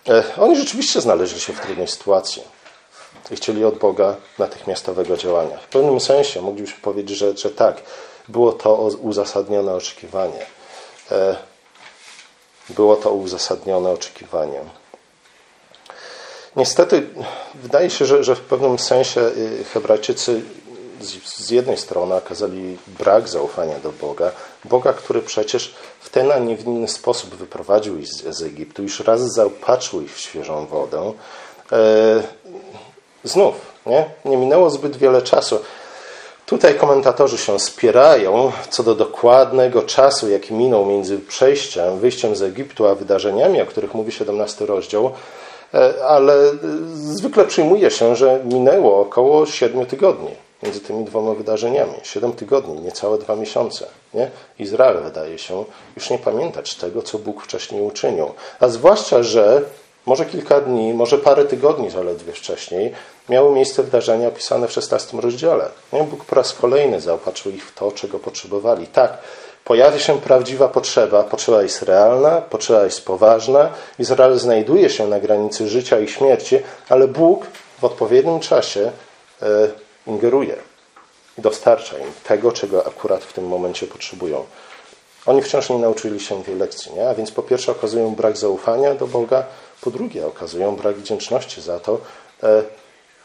Yy, 0.08 0.22
oni 0.38 0.56
rzeczywiście 0.56 1.00
znaleźli 1.00 1.40
się 1.40 1.52
w 1.52 1.60
trudnej 1.60 1.88
sytuacji. 1.88 2.42
i 3.30 3.36
chcieli 3.36 3.64
od 3.64 3.78
Boga 3.78 4.16
natychmiastowego 4.38 5.16
działania. 5.16 5.58
W 5.58 5.68
pewnym 5.68 6.00
sensie 6.00 6.42
moglibyśmy 6.42 6.80
powiedzieć, 6.82 7.18
że, 7.18 7.36
że 7.36 7.50
tak, 7.50 7.82
było 8.28 8.52
to 8.52 8.74
uzasadnione 9.02 9.74
oczekiwanie. 9.74 10.46
E, 11.10 11.36
było 12.68 12.96
to 12.96 13.12
uzasadnione 13.12 13.90
oczekiwanie. 13.90 14.60
Niestety, 16.56 17.06
wydaje 17.54 17.90
się, 17.90 18.06
że, 18.06 18.24
że 18.24 18.36
w 18.36 18.40
pewnym 18.40 18.78
sensie 18.78 19.20
y, 19.20 19.64
Hebrajczycy 19.64 20.42
z 21.24 21.50
jednej 21.50 21.78
strony 21.78 22.14
okazali 22.14 22.78
brak 22.86 23.28
zaufania 23.28 23.78
do 23.78 23.92
Boga, 23.92 24.32
Boga, 24.64 24.92
który 24.92 25.22
przecież 25.22 25.74
w 26.00 26.10
ten, 26.10 26.32
a 26.32 26.38
nie 26.38 26.56
w 26.56 26.64
inny 26.64 26.88
sposób 26.88 27.34
wyprowadził 27.34 27.98
ich 27.98 28.08
z, 28.08 28.36
z 28.36 28.42
Egiptu, 28.42 28.82
już 28.82 29.00
raz 29.00 29.20
zaopatrzył 29.20 30.02
ich 30.02 30.14
w 30.14 30.20
świeżą 30.20 30.66
wodę. 30.66 31.12
E, 31.72 32.22
znów, 33.24 33.54
nie? 33.86 34.10
nie 34.24 34.36
minęło 34.36 34.70
zbyt 34.70 34.96
wiele 34.96 35.22
czasu. 35.22 35.58
Tutaj 36.46 36.74
komentatorzy 36.74 37.38
się 37.38 37.60
spierają 37.60 38.52
co 38.70 38.82
do 38.82 38.94
dokładnego 38.94 39.82
czasu, 39.82 40.30
jaki 40.30 40.54
minął 40.54 40.86
między 40.86 41.18
przejściem, 41.18 41.98
wyjściem 41.98 42.36
z 42.36 42.42
Egiptu, 42.42 42.86
a 42.86 42.94
wydarzeniami, 42.94 43.62
o 43.62 43.66
których 43.66 43.94
mówi 43.94 44.12
17 44.12 44.66
rozdział, 44.66 45.12
e, 45.74 46.06
ale 46.06 46.34
zwykle 46.94 47.44
przyjmuje 47.44 47.90
się, 47.90 48.16
że 48.16 48.40
minęło 48.44 49.00
około 49.00 49.46
7 49.46 49.86
tygodni 49.86 50.30
między 50.64 50.80
tymi 50.80 51.04
dwoma 51.04 51.34
wydarzeniami. 51.34 51.92
Siedem 52.02 52.32
tygodni, 52.32 52.80
niecałe 52.80 53.18
dwa 53.18 53.36
miesiące. 53.36 53.86
Nie? 54.14 54.30
Izrael 54.58 55.02
wydaje 55.02 55.38
się 55.38 55.64
już 55.96 56.10
nie 56.10 56.18
pamiętać 56.18 56.74
tego, 56.74 57.02
co 57.02 57.18
Bóg 57.18 57.42
wcześniej 57.42 57.82
uczynił. 57.82 58.30
A 58.60 58.68
zwłaszcza, 58.68 59.22
że 59.22 59.62
może 60.06 60.26
kilka 60.26 60.60
dni, 60.60 60.94
może 60.94 61.18
parę 61.18 61.44
tygodni 61.44 61.90
zaledwie 61.90 62.32
wcześniej 62.32 62.92
miały 63.28 63.52
miejsce 63.54 63.82
wydarzenia 63.82 64.28
opisane 64.28 64.68
w 64.68 64.78
XVI 64.78 65.20
rozdziale. 65.20 65.68
Nie? 65.92 66.02
Bóg 66.04 66.24
po 66.24 66.36
raz 66.36 66.52
kolejny 66.52 67.00
zaopatrzył 67.00 67.52
ich 67.52 67.66
w 67.66 67.74
to, 67.74 67.92
czego 67.92 68.18
potrzebowali. 68.18 68.86
Tak, 68.86 69.18
pojawia 69.64 69.98
się 69.98 70.20
prawdziwa 70.20 70.68
potrzeba. 70.68 71.22
Potrzeba 71.24 71.62
jest 71.62 71.82
realna, 71.82 72.40
potrzeba 72.40 72.84
jest 72.84 73.04
poważna. 73.04 73.70
Izrael 73.98 74.38
znajduje 74.38 74.90
się 74.90 75.06
na 75.06 75.20
granicy 75.20 75.68
życia 75.68 76.00
i 76.00 76.08
śmierci, 76.08 76.58
ale 76.88 77.08
Bóg 77.08 77.46
w 77.78 77.84
odpowiednim 77.84 78.40
czasie 78.40 78.92
e, 79.42 79.46
ingeruje 80.06 80.56
i 81.38 81.42
dostarcza 81.42 81.98
im 81.98 82.12
tego, 82.24 82.52
czego 82.52 82.86
akurat 82.86 83.24
w 83.24 83.32
tym 83.32 83.46
momencie 83.46 83.86
potrzebują. 83.86 84.44
Oni 85.26 85.42
wciąż 85.42 85.70
nie 85.70 85.78
nauczyli 85.78 86.20
się 86.20 86.44
tej 86.44 86.56
lekcji, 86.56 86.92
nie? 86.94 87.08
a 87.08 87.14
więc 87.14 87.30
po 87.30 87.42
pierwsze 87.42 87.72
okazują 87.72 88.14
brak 88.14 88.36
zaufania 88.36 88.94
do 88.94 89.06
Boga, 89.06 89.44
po 89.84 89.90
drugie 89.90 90.26
okazują 90.26 90.76
brak 90.76 90.96
wdzięczności 90.96 91.60
za 91.60 91.80
to, 91.80 92.00
e, 92.42 92.62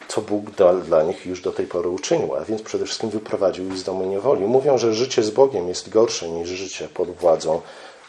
co 0.08 0.22
Bóg 0.22 0.52
dla 0.86 1.04
nich 1.04 1.26
już 1.26 1.42
do 1.42 1.52
tej 1.52 1.68
pory 1.68 1.90
uczynił, 1.90 2.36
a 2.36 2.46
więc 2.46 2.62
przede 2.62 2.86
wszystkim 2.86 3.10
wyprowadził 3.10 3.68
ich 3.68 3.78
z 3.78 3.84
domu 3.84 4.06
niewoli. 4.06 4.46
Mówią, 4.46 4.78
że 4.78 4.94
życie 4.94 5.24
z 5.24 5.30
Bogiem 5.30 5.68
jest 5.68 5.90
gorsze 5.90 6.30
niż 6.30 6.50
życie 6.50 6.88
pod 6.88 7.12
władzą 7.12 7.62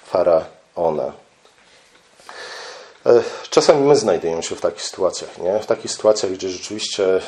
Faraona. 0.06 1.12
E, 3.06 3.22
czasami 3.50 3.86
my 3.86 3.96
znajdujemy 3.96 4.42
się 4.42 4.56
w 4.56 4.60
takich 4.60 4.82
sytuacjach, 4.82 5.38
nie? 5.38 5.58
w 5.58 5.66
takich 5.66 5.90
sytuacjach, 5.90 6.32
gdzie 6.32 6.48
rzeczywiście 6.48 7.20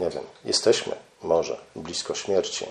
nie 0.00 0.10
wiem, 0.10 0.22
jesteśmy 0.44 0.92
może 1.22 1.56
blisko 1.76 2.14
śmierci. 2.14 2.66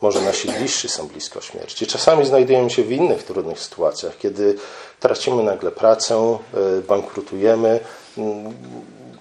Może 0.00 0.20
nasi 0.20 0.48
bliżsi 0.48 0.88
są 0.88 1.08
blisko 1.08 1.40
śmierci. 1.40 1.86
Czasami 1.86 2.26
znajdujemy 2.26 2.70
się 2.70 2.82
w 2.82 2.92
innych 2.92 3.22
trudnych 3.22 3.60
sytuacjach, 3.60 4.18
kiedy 4.18 4.56
tracimy 5.00 5.42
nagle 5.42 5.70
pracę, 5.70 6.38
e, 6.78 6.80
bankrutujemy, 6.82 7.80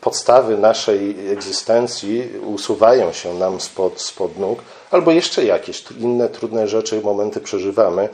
podstawy 0.01 0.57
naszej 0.57 1.31
egzystencji 1.31 2.29
usuwają 2.45 3.13
się 3.13 3.33
nam 3.33 3.61
spod, 3.61 4.01
spod 4.01 4.39
nóg, 4.39 4.59
albo 4.91 5.11
jeszcze 5.11 5.45
jakieś 5.45 5.83
inne 5.99 6.29
trudne 6.29 6.67
rzeczy, 6.67 7.01
momenty 7.01 7.41
przeżywamy. 7.41 8.09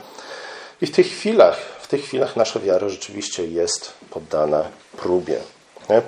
I 0.80 0.86
w 0.86 0.90
tych 0.90 1.06
chwilach, 1.06 1.56
w 1.80 1.88
tych 1.88 2.04
chwilach 2.04 2.36
nasza 2.36 2.60
wiara 2.60 2.88
rzeczywiście 2.88 3.46
jest 3.46 3.92
poddana 4.10 4.64
próbie. 4.96 5.38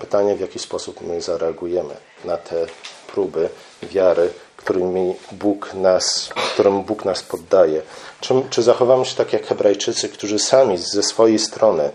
Pytanie, 0.01 0.37
w 0.37 0.41
jaki 0.41 0.59
sposób 0.59 1.01
my 1.01 1.21
zareagujemy 1.21 1.95
na 2.25 2.37
te 2.37 2.67
próby 3.07 3.49
wiary, 3.83 4.31
którymi 4.67 5.15
Bóg 5.33 5.75
nas, 5.75 6.31
którym 6.53 6.83
Bóg 6.83 7.05
nas 7.05 7.23
poddaje. 7.23 7.83
Czy, 8.21 8.35
czy 8.51 8.63
zachowamy 8.63 9.05
się 9.05 9.17
tak 9.17 9.33
jak 9.33 9.47
Hebrajczycy, 9.47 10.09
którzy 10.09 10.39
sami 10.39 10.79
ze 10.79 11.03
swojej 11.03 11.39
strony 11.39 11.83
e, 11.83 11.91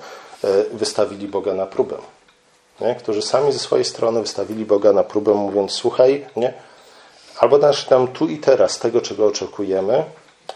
wystawili 0.73 1.27
Boga 1.27 1.53
na 1.53 1.65
próbę? 1.65 1.97
Nie? 2.81 2.95
Którzy 2.95 3.21
sami 3.21 3.51
ze 3.51 3.59
swojej 3.59 3.85
strony 3.85 4.21
wystawili 4.21 4.65
Boga 4.65 4.93
na 4.93 5.03
próbę, 5.03 5.33
mówiąc: 5.33 5.71
Słuchaj, 5.71 6.25
nie? 6.35 6.53
albo 7.39 7.59
dasz 7.59 7.89
nam 7.89 8.07
tu 8.07 8.27
i 8.27 8.37
teraz 8.37 8.79
tego, 8.79 9.01
czego 9.01 9.27
oczekujemy, 9.27 10.03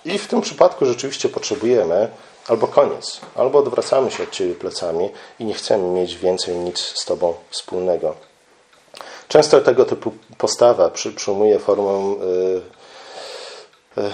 i 0.06 0.18
w 0.18 0.28
tym 0.28 0.42
przypadku 0.42 0.86
rzeczywiście 0.86 1.30
potrzebujemy, 1.30 2.10
albo 2.48 2.68
koniec, 2.68 3.22
albo 3.36 3.60
odwracamy 3.60 4.12
się 4.12 4.24
od 4.24 4.32
Ciebie 4.32 4.56
plecami 4.56 5.10
i 5.40 5.46
nie 5.46 5.54
chcemy 5.54 5.84
mieć 5.84 6.16
więcej 6.18 6.56
nic 6.56 6.80
z 6.80 7.06
Tobą 7.06 7.34
wspólnego. 7.50 8.16
Często 9.28 9.62
tego 9.62 9.86
typu 9.86 10.12
postawa 10.38 10.90
przyjmuje 11.16 11.60
formę 11.60 12.16
y, 13.98 14.02
y, 14.02 14.12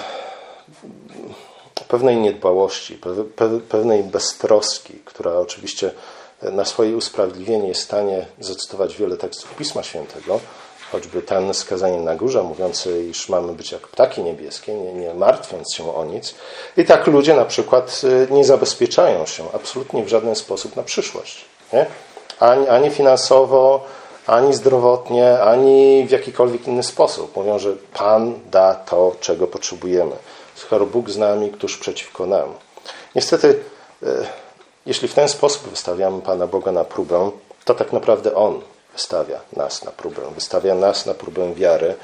pewnej 1.88 2.18
niedbałości, 2.18 3.00
pewnej 3.70 4.04
beztroski, 4.04 4.94
która 5.06 5.34
oczywiście 5.34 5.92
na 6.42 6.66
swoje 6.66 6.96
usprawiedliwienie 6.96 7.68
jest 7.68 7.82
w 7.82 7.84
stanie 7.84 8.26
zacytować 8.40 8.98
wiele 8.98 9.18
tekstów 9.18 9.56
Pisma 9.56 9.84
Świętego, 9.84 10.40
choćby 10.92 11.22
ten 11.22 11.54
skazanie 11.54 12.00
na 12.00 12.16
górze, 12.16 12.44
mówiący, 12.44 13.04
iż 13.04 13.30
mamy 13.30 13.54
być 13.54 13.72
jak 13.72 13.88
ptaki 13.88 14.24
niebieskie, 14.24 14.74
nie, 14.74 14.94
nie 14.94 15.14
martwiąc 15.14 15.74
się 15.74 15.96
o 15.96 16.06
nic. 16.06 16.36
I 16.78 16.86
tak 16.86 17.08
ludzie 17.08 17.36
na 17.36 17.46
przykład 17.46 18.02
y, 18.04 18.34
nie 18.34 18.46
zabezpieczają 18.46 19.26
się 19.26 19.44
absolutnie 19.54 20.04
w 20.04 20.08
żaden 20.08 20.36
sposób 20.36 20.76
na 20.76 20.84
przyszłość. 20.84 21.46
Nie? 21.74 21.86
Ani, 22.40 22.68
ani 22.68 22.90
finansowo, 22.90 23.86
ani 24.28 24.54
zdrowotnie, 24.54 25.40
ani 25.42 26.06
w 26.08 26.12
jakikolwiek 26.12 26.68
inny 26.68 26.84
sposób. 26.84 27.36
Mówią, 27.36 27.60
że 27.60 27.76
Pan 27.94 28.34
da 28.52 28.76
to, 28.76 29.16
czego 29.20 29.48
potrzebujemy. 29.48 30.16
Skoro 30.56 30.86
Bóg 30.86 31.10
z 31.10 31.18
nami, 31.18 31.52
któż 31.52 31.78
przeciwko 31.78 32.26
nam. 32.26 32.54
Niestety, 33.16 33.60
e, 34.04 34.08
jeśli 34.86 35.08
w 35.08 35.14
ten 35.14 35.30
sposób 35.30 35.70
wystawiamy 35.70 36.22
Pana 36.22 36.48
Boga 36.48 36.72
na 36.72 36.84
próbę, 36.84 37.32
to 37.66 37.74
tak 37.74 37.94
naprawdę 37.94 38.36
On 38.36 38.62
wystawia 38.94 39.40
nas 39.54 39.84
na 39.84 39.92
próbę, 39.92 40.22
wystawia 40.36 40.76
nas 40.76 41.06
na 41.06 41.14
próbę 41.14 41.54
wiary. 41.54 41.96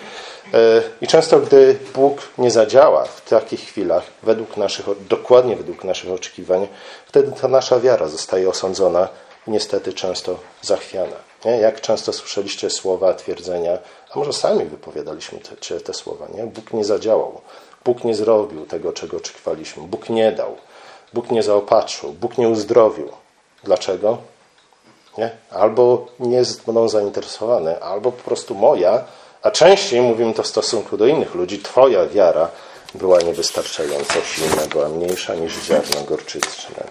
E, 0.53 0.81
I 1.01 1.07
często, 1.07 1.39
gdy 1.39 1.79
Bóg 1.95 2.21
nie 2.37 2.51
zadziała 2.51 3.05
w 3.05 3.29
takich 3.29 3.59
chwilach, 3.59 4.03
według 4.23 4.57
naszych, 4.57 4.85
dokładnie 5.07 5.55
według 5.55 5.83
naszych 5.83 6.11
oczekiwań, 6.11 6.67
wtedy 7.05 7.31
ta 7.41 7.47
nasza 7.47 7.79
wiara 7.79 8.07
zostaje 8.07 8.49
osądzona 8.49 9.07
i 9.47 9.51
niestety 9.51 9.93
często 9.93 10.39
zachwiana. 10.61 11.26
Nie? 11.45 11.51
Jak 11.51 11.81
często 11.81 12.13
słyszeliście 12.13 12.69
słowa, 12.69 13.13
twierdzenia, 13.13 13.77
a 14.11 14.19
może 14.19 14.33
sami 14.33 14.65
wypowiadaliśmy 14.65 15.39
te, 15.39 15.79
te 15.79 15.93
słowa. 15.93 16.27
Nie? 16.35 16.43
Bóg 16.43 16.73
nie 16.73 16.85
zadziałał. 16.85 17.41
Bóg 17.85 18.03
nie 18.03 18.15
zrobił 18.15 18.65
tego, 18.65 18.93
czego 18.93 19.17
oczekiwaliśmy. 19.17 19.83
Bóg 19.83 20.09
nie 20.09 20.31
dał. 20.31 20.55
Bóg 21.13 21.31
nie 21.31 21.43
zaopatrzył. 21.43 22.13
Bóg 22.13 22.37
nie 22.37 22.49
uzdrowił. 22.49 23.09
Dlaczego? 23.63 24.17
Nie? 25.17 25.31
Albo 25.51 26.05
nie 26.19 26.37
jest 26.37 26.67
mną 26.67 26.89
zainteresowany, 26.89 27.81
albo 27.81 28.11
po 28.11 28.23
prostu 28.23 28.55
moja, 28.55 29.03
a 29.41 29.51
częściej 29.51 30.01
mówimy 30.01 30.33
to 30.33 30.43
w 30.43 30.47
stosunku 30.47 30.97
do 30.97 31.07
innych 31.07 31.35
ludzi, 31.35 31.59
twoja 31.59 32.05
wiara 32.05 32.49
była 32.93 33.21
niewystarczająco 33.21 34.21
silna, 34.21 34.67
była 34.71 34.89
mniejsza 34.89 35.35
niż 35.35 35.53
ziarno 35.63 36.01
gorczyczne. 36.03 36.83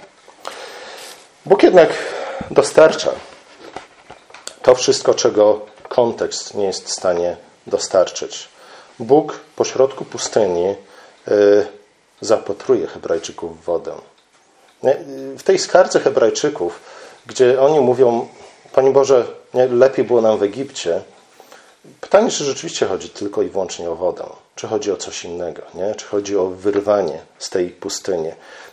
Bóg 1.46 1.62
jednak 1.62 1.90
dostarcza 2.50 3.12
to 4.66 4.74
wszystko, 4.74 5.14
czego 5.14 5.60
kontekst 5.88 6.54
nie 6.54 6.64
jest 6.64 6.84
w 6.84 6.92
stanie 6.92 7.36
dostarczyć. 7.66 8.48
Bóg 8.98 9.40
pośrodku 9.56 10.04
pustyni 10.04 10.74
y, 11.28 11.66
zapatruje 12.20 12.86
Hebrajczyków 12.86 13.60
w 13.60 13.64
wodę. 13.64 13.92
W 15.38 15.42
tej 15.42 15.58
skardze 15.58 16.00
Hebrajczyków, 16.00 16.80
gdzie 17.26 17.60
oni 17.60 17.80
mówią, 17.80 18.28
Panie 18.72 18.90
Boże, 18.90 19.26
nie, 19.54 19.66
lepiej 19.66 20.04
było 20.04 20.20
nam 20.20 20.38
w 20.38 20.42
Egipcie, 20.42 21.02
pytanie, 22.00 22.30
czy 22.30 22.44
rzeczywiście 22.44 22.86
chodzi 22.86 23.10
tylko 23.10 23.42
i 23.42 23.48
wyłącznie 23.48 23.90
o 23.90 23.96
wodę, 23.96 24.24
czy 24.54 24.66
chodzi 24.66 24.92
o 24.92 24.96
coś 24.96 25.24
innego, 25.24 25.62
nie? 25.74 25.94
czy 25.94 26.06
chodzi 26.06 26.36
o 26.36 26.46
wyrwanie 26.46 27.18
z 27.38 27.50
tej 27.50 27.70
pustyni. 27.70 28.30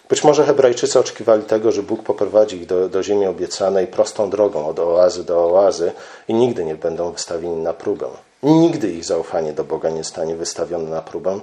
Być 0.09 0.23
może 0.23 0.45
Hebrajczycy 0.45 0.99
oczekiwali 0.99 1.43
tego, 1.43 1.71
że 1.71 1.83
Bóg 1.83 2.03
poprowadzi 2.03 2.57
ich 2.57 2.65
do, 2.65 2.89
do 2.89 3.03
ziemi 3.03 3.25
obiecanej 3.25 3.87
prostą 3.87 4.29
drogą 4.29 4.67
od 4.67 4.79
oazy 4.79 5.23
do 5.23 5.51
oazy 5.51 5.91
i 6.27 6.33
nigdy 6.33 6.65
nie 6.65 6.75
będą 6.75 7.11
wystawieni 7.11 7.57
na 7.57 7.73
próbę. 7.73 8.07
Nigdy 8.43 8.91
ich 8.91 9.05
zaufanie 9.05 9.53
do 9.53 9.63
Boga 9.63 9.89
nie 9.89 10.03
stanie 10.03 10.35
wystawione 10.35 10.89
na 10.89 11.01
próbę, 11.01 11.39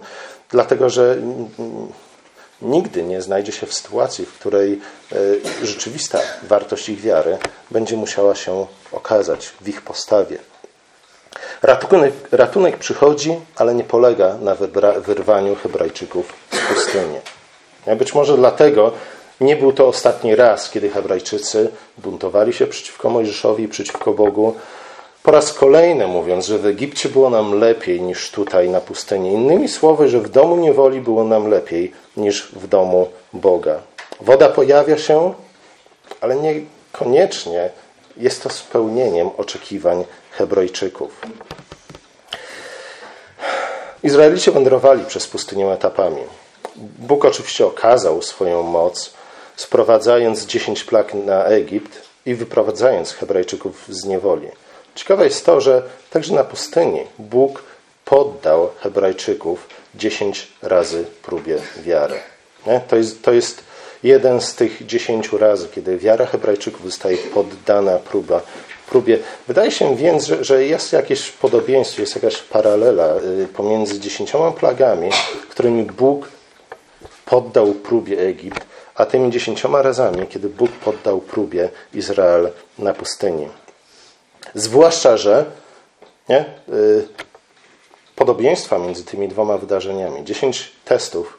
dlatego 0.51 0.91
że 0.91 1.17
nigdy 2.63 3.03
nie 3.03 3.23
znajdzie 3.23 3.53
się 3.53 3.67
w 3.67 3.75
sytuacji, 3.75 4.27
w 4.27 4.33
której 4.33 4.81
e, 5.63 5.67
rzeczywista 5.67 6.21
wartość 6.43 6.89
ich 6.89 7.01
wiary 7.01 7.39
będzie 7.71 7.97
musiała 7.97 8.35
się 8.35 8.67
okazać 8.93 9.47
w 9.47 9.69
ich 9.69 9.83
postawie. 9.83 10.39
Ratunek, 11.63 12.15
ratunek 12.33 12.79
przychodzi, 12.79 13.41
ale 13.57 13.75
nie 13.75 13.85
polega 13.85 14.35
na 14.35 14.55
wyrwaniu 15.01 15.57
Hebrajczyków 15.57 16.33
z 16.53 16.75
pustyni. 16.75 17.40
Być 17.97 18.15
może 18.15 18.37
dlatego 18.37 18.93
nie 19.41 19.57
był 19.57 19.73
to 19.73 19.89
ostatni 19.89 20.37
raz, 20.37 20.71
kiedy 20.71 20.91
Hebrajczycy 20.91 21.71
buntowali 21.99 22.53
się 22.53 22.67
przeciwko 22.67 23.11
Mojżeszowi, 23.11 23.69
przeciwko 23.69 24.13
Bogu. 24.13 24.55
Po 25.23 25.31
raz 25.31 25.53
kolejny 25.53 26.07
mówiąc, 26.07 26.47
że 26.47 26.59
w 26.59 26.67
Egipcie 26.67 27.09
było 27.09 27.31
nam 27.31 27.53
lepiej 27.61 28.03
niż 28.03 28.31
tutaj 28.31 28.69
na 28.69 28.81
pustyni. 28.81 29.33
Innymi 29.33 29.69
słowy, 29.69 30.09
że 30.09 30.21
w 30.21 30.29
domu 30.29 30.57
niewoli 30.57 31.01
było 31.01 31.25
nam 31.25 31.51
lepiej 31.51 31.93
niż 32.17 32.53
w 32.53 32.67
domu 32.67 33.09
Boga. 33.33 33.81
Woda 34.21 34.49
pojawia 34.49 34.99
się, 34.99 35.35
ale 36.21 36.37
niekoniecznie 36.37 37.71
jest 38.17 38.43
to 38.43 38.51
spełnieniem 38.51 39.31
oczekiwań 39.37 40.05
Hebrajczyków. 40.31 41.21
Izraelici 44.03 44.51
wędrowali 44.51 45.05
przez 45.05 45.27
pustynię 45.27 45.67
etapami. 45.73 46.23
Bóg 46.99 47.25
oczywiście 47.25 47.67
okazał 47.67 48.23
swoją 48.23 48.63
moc, 48.63 49.13
sprowadzając 49.57 50.47
dziesięć 50.47 50.85
plag 50.85 51.15
na 51.15 51.45
Egipt 51.45 52.03
i 52.27 52.35
wyprowadzając 52.35 53.13
Hebrajczyków 53.13 53.85
z 53.89 54.05
niewoli. 54.05 54.49
Ciekawe 54.95 55.25
jest 55.25 55.47
to, 55.47 55.61
że 55.61 55.83
także 56.11 56.35
na 56.35 56.45
pustyni 56.45 57.01
Bóg 57.19 57.63
poddał 58.05 58.71
Hebrajczyków 58.79 59.69
dziesięć 59.95 60.49
razy 60.63 61.05
próbie 61.23 61.59
wiary. 61.83 62.15
To, 62.89 62.97
jest, 62.97 63.23
to 63.23 63.33
jest 63.33 63.65
jeden 64.03 64.41
z 64.41 64.55
tych 64.55 64.87
dziesięciu 64.87 65.39
razy, 65.39 65.69
kiedy 65.69 65.99
wiara 65.99 66.27
Hebrajczyków 66.27 66.85
zostaje 66.85 67.17
poddana 67.17 67.99
próba, 67.99 68.41
próbie. 68.91 69.19
Wydaje 69.49 69.71
się 69.71 69.97
więc, 69.97 70.27
że, 70.27 70.45
że 70.45 70.65
jest 70.65 70.93
jakieś 70.93 71.31
podobieństwo, 71.31 72.01
jest 72.01 72.15
jakaś 72.15 72.37
paralela 72.37 73.17
y, 73.17 73.49
pomiędzy 73.55 74.01
dziesięcioma 74.01 74.51
plagami, 74.51 75.11
którymi 75.51 75.83
Bóg 75.83 76.29
poddał 77.31 77.75
próbie 77.75 78.21
Egipt, 78.21 78.67
a 78.95 79.07
tymi 79.07 79.31
dziesięcioma 79.31 79.83
razami, 79.83 80.27
kiedy 80.27 80.49
Bóg 80.49 80.71
poddał 80.71 81.21
próbie 81.21 81.69
Izrael 81.95 82.51
na 82.79 82.93
pustyni. 82.93 83.49
Zwłaszcza, 84.55 85.17
że 85.17 85.45
nie, 86.29 86.45
y, 86.69 87.09
podobieństwa 88.17 88.79
między 88.79 89.05
tymi 89.05 89.29
dwoma 89.29 89.59
wydarzeniami, 89.59 90.25
dziesięć 90.25 90.73
testów 90.85 91.39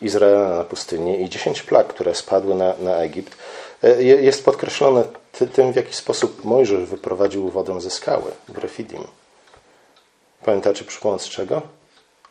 Izraela 0.00 0.48
na 0.48 0.64
pustyni 0.64 1.22
i 1.22 1.28
dziesięć 1.28 1.62
plag, 1.62 1.86
które 1.86 2.14
spadły 2.14 2.54
na, 2.54 2.74
na 2.78 2.96
Egipt, 2.96 3.36
y, 3.84 4.04
jest 4.04 4.44
podkreślone 4.44 5.04
tym, 5.52 5.72
w 5.72 5.76
jaki 5.76 5.94
sposób 5.94 6.44
Mojżesz 6.44 6.84
wyprowadził 6.84 7.50
wodę 7.50 7.80
ze 7.80 7.90
skały, 7.90 8.32
Grefidim. 8.48 9.04
Pamiętacie 10.44 10.84
przy 10.84 11.00
pomocy 11.00 11.30
czego? 11.30 11.62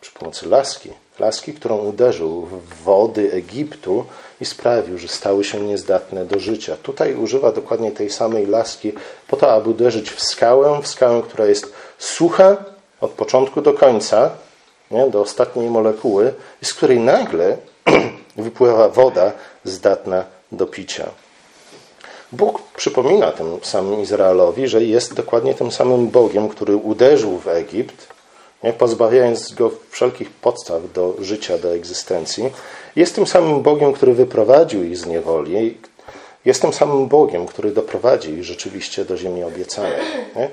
Przy 0.02 0.12
pomocy 0.12 0.50
laski. 0.50 0.90
Laski, 1.20 1.54
którą 1.54 1.78
uderzył 1.78 2.46
w 2.46 2.84
wody 2.84 3.32
Egiptu 3.34 4.06
i 4.42 4.46
sprawił, 4.46 4.98
że 4.98 5.08
stały 5.08 5.44
się 5.44 5.60
niezdatne 5.60 6.26
do 6.26 6.40
życia. 6.40 6.78
Tutaj 6.84 7.16
używa 7.16 7.52
dokładnie 7.52 7.92
tej 7.92 8.10
samej 8.10 8.46
laski 8.46 8.94
po 9.28 9.38
to, 9.38 9.52
aby 9.52 9.70
uderzyć 9.70 10.12
w 10.12 10.24
skałę, 10.24 10.80
w 10.82 10.88
skałę, 10.88 11.22
która 11.22 11.46
jest 11.46 11.74
sucha 11.98 12.58
od 13.02 13.12
początku 13.12 13.62
do 13.62 13.74
końca, 13.74 14.30
nie, 14.92 15.08
do 15.08 15.22
ostatniej 15.22 15.70
molekuły, 15.70 16.34
i 16.62 16.66
z 16.66 16.74
której 16.74 17.00
nagle 17.00 17.58
wypływa 18.38 18.90
woda 18.90 19.32
zdatna 19.64 20.24
do 20.52 20.66
picia. 20.66 21.10
Bóg 22.32 22.62
przypomina 22.78 23.32
tym 23.32 23.60
samym 23.64 24.02
Izraelowi, 24.02 24.68
że 24.68 24.84
jest 24.84 25.14
dokładnie 25.14 25.54
tym 25.54 25.72
samym 25.72 26.08
Bogiem, 26.08 26.50
który 26.50 26.76
uderzył 26.76 27.38
w 27.38 27.48
Egipt, 27.48 28.19
nie, 28.64 28.74
pozbawiając 28.74 29.54
go 29.54 29.72
wszelkich 29.90 30.30
podstaw 30.30 30.94
do 30.94 31.16
życia, 31.20 31.58
do 31.58 31.74
egzystencji. 31.74 32.52
Jest 32.96 33.16
tym 33.16 33.28
samym 33.28 33.62
Bogiem, 33.62 33.94
który 33.94 34.14
wyprowadził 34.14 34.84
ich 34.84 34.98
z 34.98 35.06
niewoli. 35.06 35.78
Jest 36.46 36.62
tym 36.62 36.74
samym 36.74 37.08
Bogiem, 37.08 37.46
który 37.46 37.72
doprowadzi 37.72 38.30
ich 38.30 38.44
rzeczywiście 38.44 39.06
do 39.06 39.18
ziemi 39.18 39.44
obiecanej. 39.44 40.02
Nie? 40.36 40.50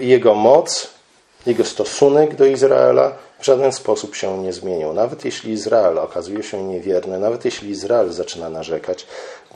Jego 0.00 0.34
moc, 0.34 0.90
jego 1.46 1.64
stosunek 1.64 2.34
do 2.34 2.46
Izraela 2.46 3.12
w 3.38 3.44
żaden 3.44 3.72
sposób 3.72 4.16
się 4.16 4.38
nie 4.38 4.52
zmienił. 4.52 4.92
Nawet 4.92 5.24
jeśli 5.24 5.52
Izrael 5.52 5.98
okazuje 5.98 6.42
się 6.42 6.62
niewierny, 6.62 7.18
nawet 7.18 7.44
jeśli 7.44 7.70
Izrael 7.70 8.12
zaczyna 8.12 8.50
narzekać, 8.50 9.06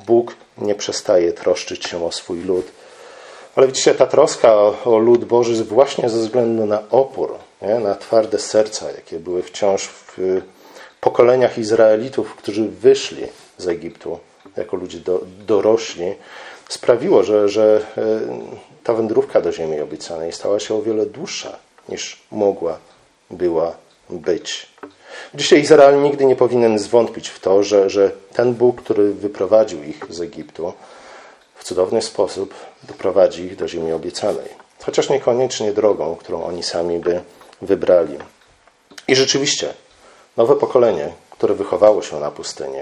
Bóg 0.06 0.34
nie 0.58 0.74
przestaje 0.74 1.32
troszczyć 1.32 1.84
się 1.84 2.04
o 2.04 2.12
swój 2.12 2.40
lud. 2.40 2.66
Ale 3.56 3.66
widzicie, 3.66 3.94
ta 3.94 4.06
troska 4.06 4.54
o, 4.54 4.74
o 4.84 4.98
lud 4.98 5.24
Boży 5.24 5.64
właśnie 5.64 6.08
ze 6.08 6.18
względu 6.18 6.66
na 6.66 6.82
opór, 6.90 7.34
nie? 7.62 7.78
na 7.78 7.94
twarde 7.94 8.38
serca, 8.38 8.90
jakie 8.90 9.18
były 9.18 9.42
wciąż 9.42 9.86
w 9.86 10.40
pokoleniach 11.00 11.58
Izraelitów, 11.58 12.34
którzy 12.34 12.68
wyszli 12.68 13.26
z 13.58 13.68
Egiptu 13.68 14.18
jako 14.56 14.76
ludzie 14.76 14.98
do, 14.98 15.20
dorośli, 15.46 16.14
sprawiło, 16.68 17.22
że, 17.22 17.48
że 17.48 17.86
e, 17.98 18.02
ta 18.84 18.94
wędrówka 18.94 19.40
do 19.40 19.52
ziemi 19.52 19.80
obiecanej 19.80 20.32
stała 20.32 20.60
się 20.60 20.74
o 20.74 20.82
wiele 20.82 21.06
dłuższa 21.06 21.58
niż 21.88 22.22
mogła 22.32 22.78
była 23.30 23.76
być. 24.10 24.68
Dzisiaj 25.34 25.60
Izrael 25.60 26.02
nigdy 26.02 26.24
nie 26.24 26.36
powinien 26.36 26.78
zwątpić 26.78 27.28
w 27.28 27.40
to, 27.40 27.62
że, 27.62 27.90
że 27.90 28.10
ten 28.32 28.54
Bóg, 28.54 28.82
który 28.82 29.12
wyprowadził 29.12 29.82
ich 29.82 30.06
z 30.10 30.20
Egiptu, 30.20 30.72
w 31.60 31.64
cudowny 31.64 32.02
sposób 32.02 32.54
doprowadzi 32.82 33.42
ich 33.42 33.56
do 33.56 33.68
ziemi 33.68 33.92
obiecanej. 33.92 34.48
Chociaż 34.84 35.10
niekoniecznie 35.10 35.72
drogą, 35.72 36.16
którą 36.16 36.44
oni 36.44 36.62
sami 36.62 36.98
by 36.98 37.20
wybrali. 37.62 38.18
I 39.08 39.16
rzeczywiście, 39.16 39.74
nowe 40.36 40.56
pokolenie, 40.56 41.12
które 41.30 41.54
wychowało 41.54 42.02
się 42.02 42.20
na 42.20 42.30
pustyni, 42.30 42.78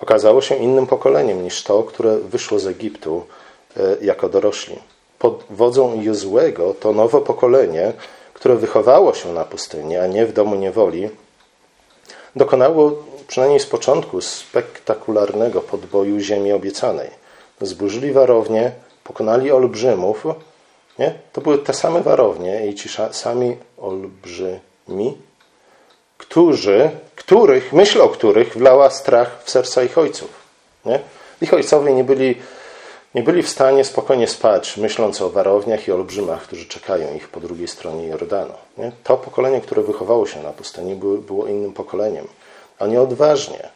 okazało 0.00 0.40
się 0.40 0.54
innym 0.54 0.86
pokoleniem 0.86 1.44
niż 1.44 1.62
to, 1.62 1.82
które 1.82 2.18
wyszło 2.18 2.58
z 2.58 2.66
Egiptu 2.66 3.26
e, 3.76 3.96
jako 4.00 4.28
dorośli. 4.28 4.78
Pod 5.18 5.44
wodzą 5.50 6.02
Jozłego 6.02 6.74
to 6.80 6.92
nowe 6.92 7.20
pokolenie, 7.20 7.92
które 8.34 8.56
wychowało 8.56 9.14
się 9.14 9.32
na 9.32 9.44
pustyni, 9.44 9.96
a 9.96 10.06
nie 10.06 10.26
w 10.26 10.32
domu 10.32 10.54
niewoli, 10.54 11.10
dokonało 12.36 12.92
przynajmniej 13.28 13.60
z 13.60 13.66
początku 13.66 14.20
spektakularnego 14.20 15.60
podboju 15.60 16.20
ziemi 16.20 16.52
obiecanej. 16.52 17.27
Zburzyli 17.60 18.12
warownie, 18.12 18.72
pokonali 19.04 19.50
olbrzymów. 19.50 20.26
Nie? 20.98 21.14
To 21.32 21.40
były 21.40 21.58
te 21.58 21.72
same 21.72 22.00
warownie 22.00 22.66
i 22.66 22.74
ci 22.74 22.88
sami 23.12 23.56
olbrzymi, 23.78 25.18
którzy, 26.18 26.90
których, 27.16 27.72
myśl 27.72 28.00
o 28.00 28.08
których 28.08 28.56
wlała 28.56 28.90
strach 28.90 29.42
w 29.44 29.50
serca 29.50 29.82
ich 29.82 29.98
ojców. 29.98 30.30
Nie? 30.84 31.00
Ich 31.40 31.54
ojcowie 31.54 31.94
nie 31.94 32.04
byli 32.04 32.34
nie 33.14 33.22
byli 33.22 33.42
w 33.42 33.48
stanie 33.48 33.84
spokojnie 33.84 34.28
spać, 34.28 34.76
myśląc 34.76 35.22
o 35.22 35.30
warowniach 35.30 35.88
i 35.88 35.92
olbrzymach, 35.92 36.42
którzy 36.42 36.66
czekają 36.66 37.14
ich 37.14 37.28
po 37.28 37.40
drugiej 37.40 37.68
stronie 37.68 38.06
Jordanu. 38.06 38.54
Nie? 38.78 38.92
To 39.04 39.16
pokolenie, 39.16 39.60
które 39.60 39.82
wychowało 39.82 40.26
się 40.26 40.42
na 40.42 40.52
pustyni, 40.52 40.94
było, 40.94 41.16
było 41.16 41.46
innym 41.46 41.72
pokoleniem. 41.72 42.26
Oni 42.78 42.96
odważnie, 42.96 43.68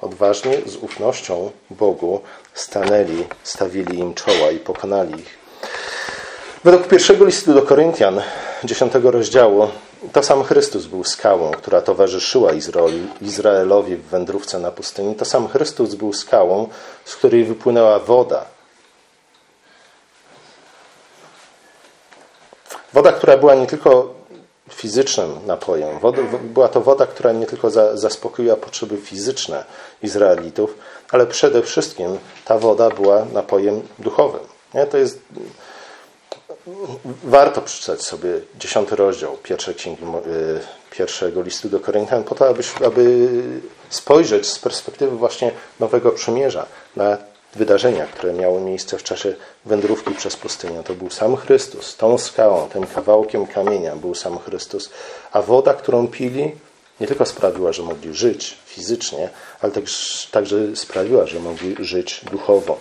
odważnie, 0.00 0.58
z 0.66 0.76
ufnością 0.76 1.50
Bogu 1.70 2.20
stanęli, 2.54 3.24
stawili 3.42 3.98
im 3.98 4.14
czoła 4.14 4.50
i 4.50 4.58
pokonali 4.58 5.20
ich. 5.20 5.38
Według 6.64 6.88
pierwszego 6.88 7.24
listu 7.24 7.54
do 7.54 7.62
Koryntian, 7.62 8.22
dziesiątego 8.64 9.10
rozdziału, 9.10 9.68
to 10.12 10.22
sam 10.22 10.44
Chrystus 10.44 10.86
był 10.86 11.04
skałą, 11.04 11.50
która 11.50 11.80
towarzyszyła 11.80 12.50
Izraelowi 13.20 13.96
w 13.96 14.06
wędrówce 14.06 14.58
na 14.58 14.70
pustyni. 14.70 15.14
To 15.14 15.24
sam 15.24 15.48
Chrystus 15.48 15.94
był 15.94 16.12
skałą, 16.12 16.68
z 17.04 17.16
której 17.16 17.44
wypłynęła 17.44 17.98
woda. 17.98 18.44
Woda, 22.92 23.12
która 23.12 23.36
była 23.36 23.54
nie 23.54 23.66
tylko 23.66 24.19
fizycznym 24.74 25.30
napojem. 25.46 25.98
Woda, 25.98 26.22
była 26.42 26.68
to 26.68 26.80
woda, 26.80 27.06
która 27.06 27.32
nie 27.32 27.46
tylko 27.46 27.70
za, 27.70 27.96
zaspokoiła 27.96 28.56
potrzeby 28.56 28.96
fizyczne 28.96 29.64
Izraelitów, 30.02 30.74
ale 31.10 31.26
przede 31.26 31.62
wszystkim 31.62 32.18
ta 32.44 32.58
woda 32.58 32.90
była 32.90 33.24
napojem 33.32 33.82
duchowym. 33.98 34.40
Nie? 34.74 34.86
To 34.86 34.98
jest 34.98 35.20
warto 37.24 37.60
przeczytać 37.62 38.02
sobie 38.02 38.40
dziesiąty 38.58 38.96
rozdział 38.96 39.36
pierwszej 39.42 39.74
księgi, 39.74 40.02
y, 40.02 40.60
pierwszego 40.90 41.42
listu 41.42 41.68
do 41.68 41.80
Koryntian, 41.80 42.24
po 42.24 42.34
to, 42.34 42.48
aby, 42.48 42.62
aby 42.86 43.28
spojrzeć 43.90 44.46
z 44.46 44.58
perspektywy 44.58 45.16
właśnie 45.16 45.52
Nowego 45.80 46.10
Przymierza 46.10 46.66
na 46.96 47.18
wydarzenia, 47.54 48.06
które 48.06 48.32
miały 48.32 48.60
miejsce 48.60 48.98
w 48.98 49.02
czasie 49.02 49.34
wędrówki 49.64 50.14
przez 50.14 50.36
pustynię. 50.36 50.82
To 50.84 50.94
był 50.94 51.10
sam 51.10 51.36
Chrystus. 51.36 51.96
Tą 51.96 52.18
skałą, 52.18 52.68
tym 52.68 52.86
kawałkiem 52.86 53.46
kamienia 53.46 53.96
był 53.96 54.14
sam 54.14 54.38
Chrystus. 54.38 54.90
A 55.32 55.42
woda, 55.42 55.74
którą 55.74 56.08
pili, 56.08 56.52
nie 57.00 57.06
tylko 57.06 57.26
sprawiła, 57.26 57.72
że 57.72 57.82
mogli 57.82 58.14
żyć 58.14 58.58
fizycznie, 58.66 59.28
ale 59.60 59.72
także 60.30 60.76
sprawiła, 60.76 61.26
że 61.26 61.40
mogli 61.40 61.76
żyć 61.78 62.20
duchowo. 62.32 62.76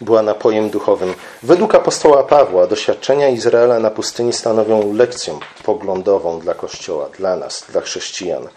była 0.00 0.22
napojem 0.22 0.70
duchowym. 0.70 1.14
Według 1.42 1.74
apostoła 1.74 2.22
Pawła 2.22 2.66
doświadczenia 2.66 3.28
Izraela 3.28 3.78
na 3.78 3.90
pustyni 3.90 4.32
stanowią 4.32 4.92
lekcję 4.94 5.38
poglądową 5.64 6.40
dla 6.40 6.54
Kościoła, 6.54 7.08
dla 7.18 7.36
nas, 7.36 7.64
dla 7.68 7.80
chrześcijan. 7.80 8.48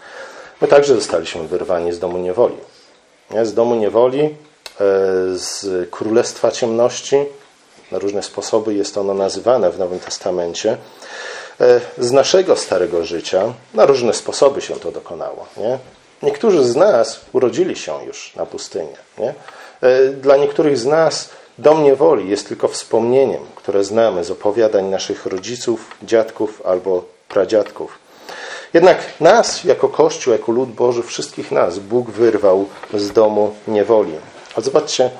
My 0.60 0.68
także 0.68 0.94
zostaliśmy 0.94 1.48
wyrwani 1.48 1.92
z 1.92 1.98
domu 1.98 2.18
niewoli. 2.18 2.56
Z 3.42 3.54
domu 3.54 3.74
niewoli, 3.74 4.34
z 5.34 5.66
królestwa 5.90 6.50
ciemności, 6.50 7.16
na 7.92 7.98
różne 7.98 8.22
sposoby 8.22 8.74
jest 8.74 8.98
ono 8.98 9.14
nazywane 9.14 9.70
w 9.70 9.78
Nowym 9.78 10.00
Testamencie, 10.00 10.76
e, 11.60 11.80
z 11.98 12.12
naszego 12.12 12.56
starego 12.56 13.04
życia, 13.04 13.52
na 13.74 13.86
różne 13.86 14.14
sposoby 14.14 14.60
się 14.60 14.76
to 14.76 14.92
dokonało. 14.92 15.46
Nie? 15.56 15.78
Niektórzy 16.22 16.64
z 16.64 16.76
nas 16.76 17.20
urodzili 17.32 17.76
się 17.76 18.04
już 18.06 18.36
na 18.36 18.46
pustyni. 18.46 18.92
Nie? 19.18 19.34
E, 19.80 20.08
dla 20.08 20.36
niektórych 20.36 20.78
z 20.78 20.86
nas 20.86 21.28
dom 21.58 21.84
niewoli 21.84 22.30
jest 22.30 22.48
tylko 22.48 22.68
wspomnieniem, 22.68 23.42
które 23.54 23.84
znamy 23.84 24.24
z 24.24 24.30
opowiadań 24.30 24.84
naszych 24.84 25.26
rodziców, 25.26 25.96
dziadków 26.02 26.62
albo 26.66 27.04
pradziadków. 27.28 27.98
Jednak 28.74 28.98
nas, 29.20 29.64
jako 29.64 29.88
Kościół, 29.88 30.32
jako 30.32 30.52
lud 30.52 30.70
Boży, 30.70 31.02
wszystkich 31.02 31.52
nas 31.52 31.78
Bóg 31.78 32.10
wyrwał 32.10 32.66
z 32.94 33.12
domu 33.12 33.54
niewoli. 33.68 34.12
A 34.56 34.60
zobaczcie, 34.60 35.10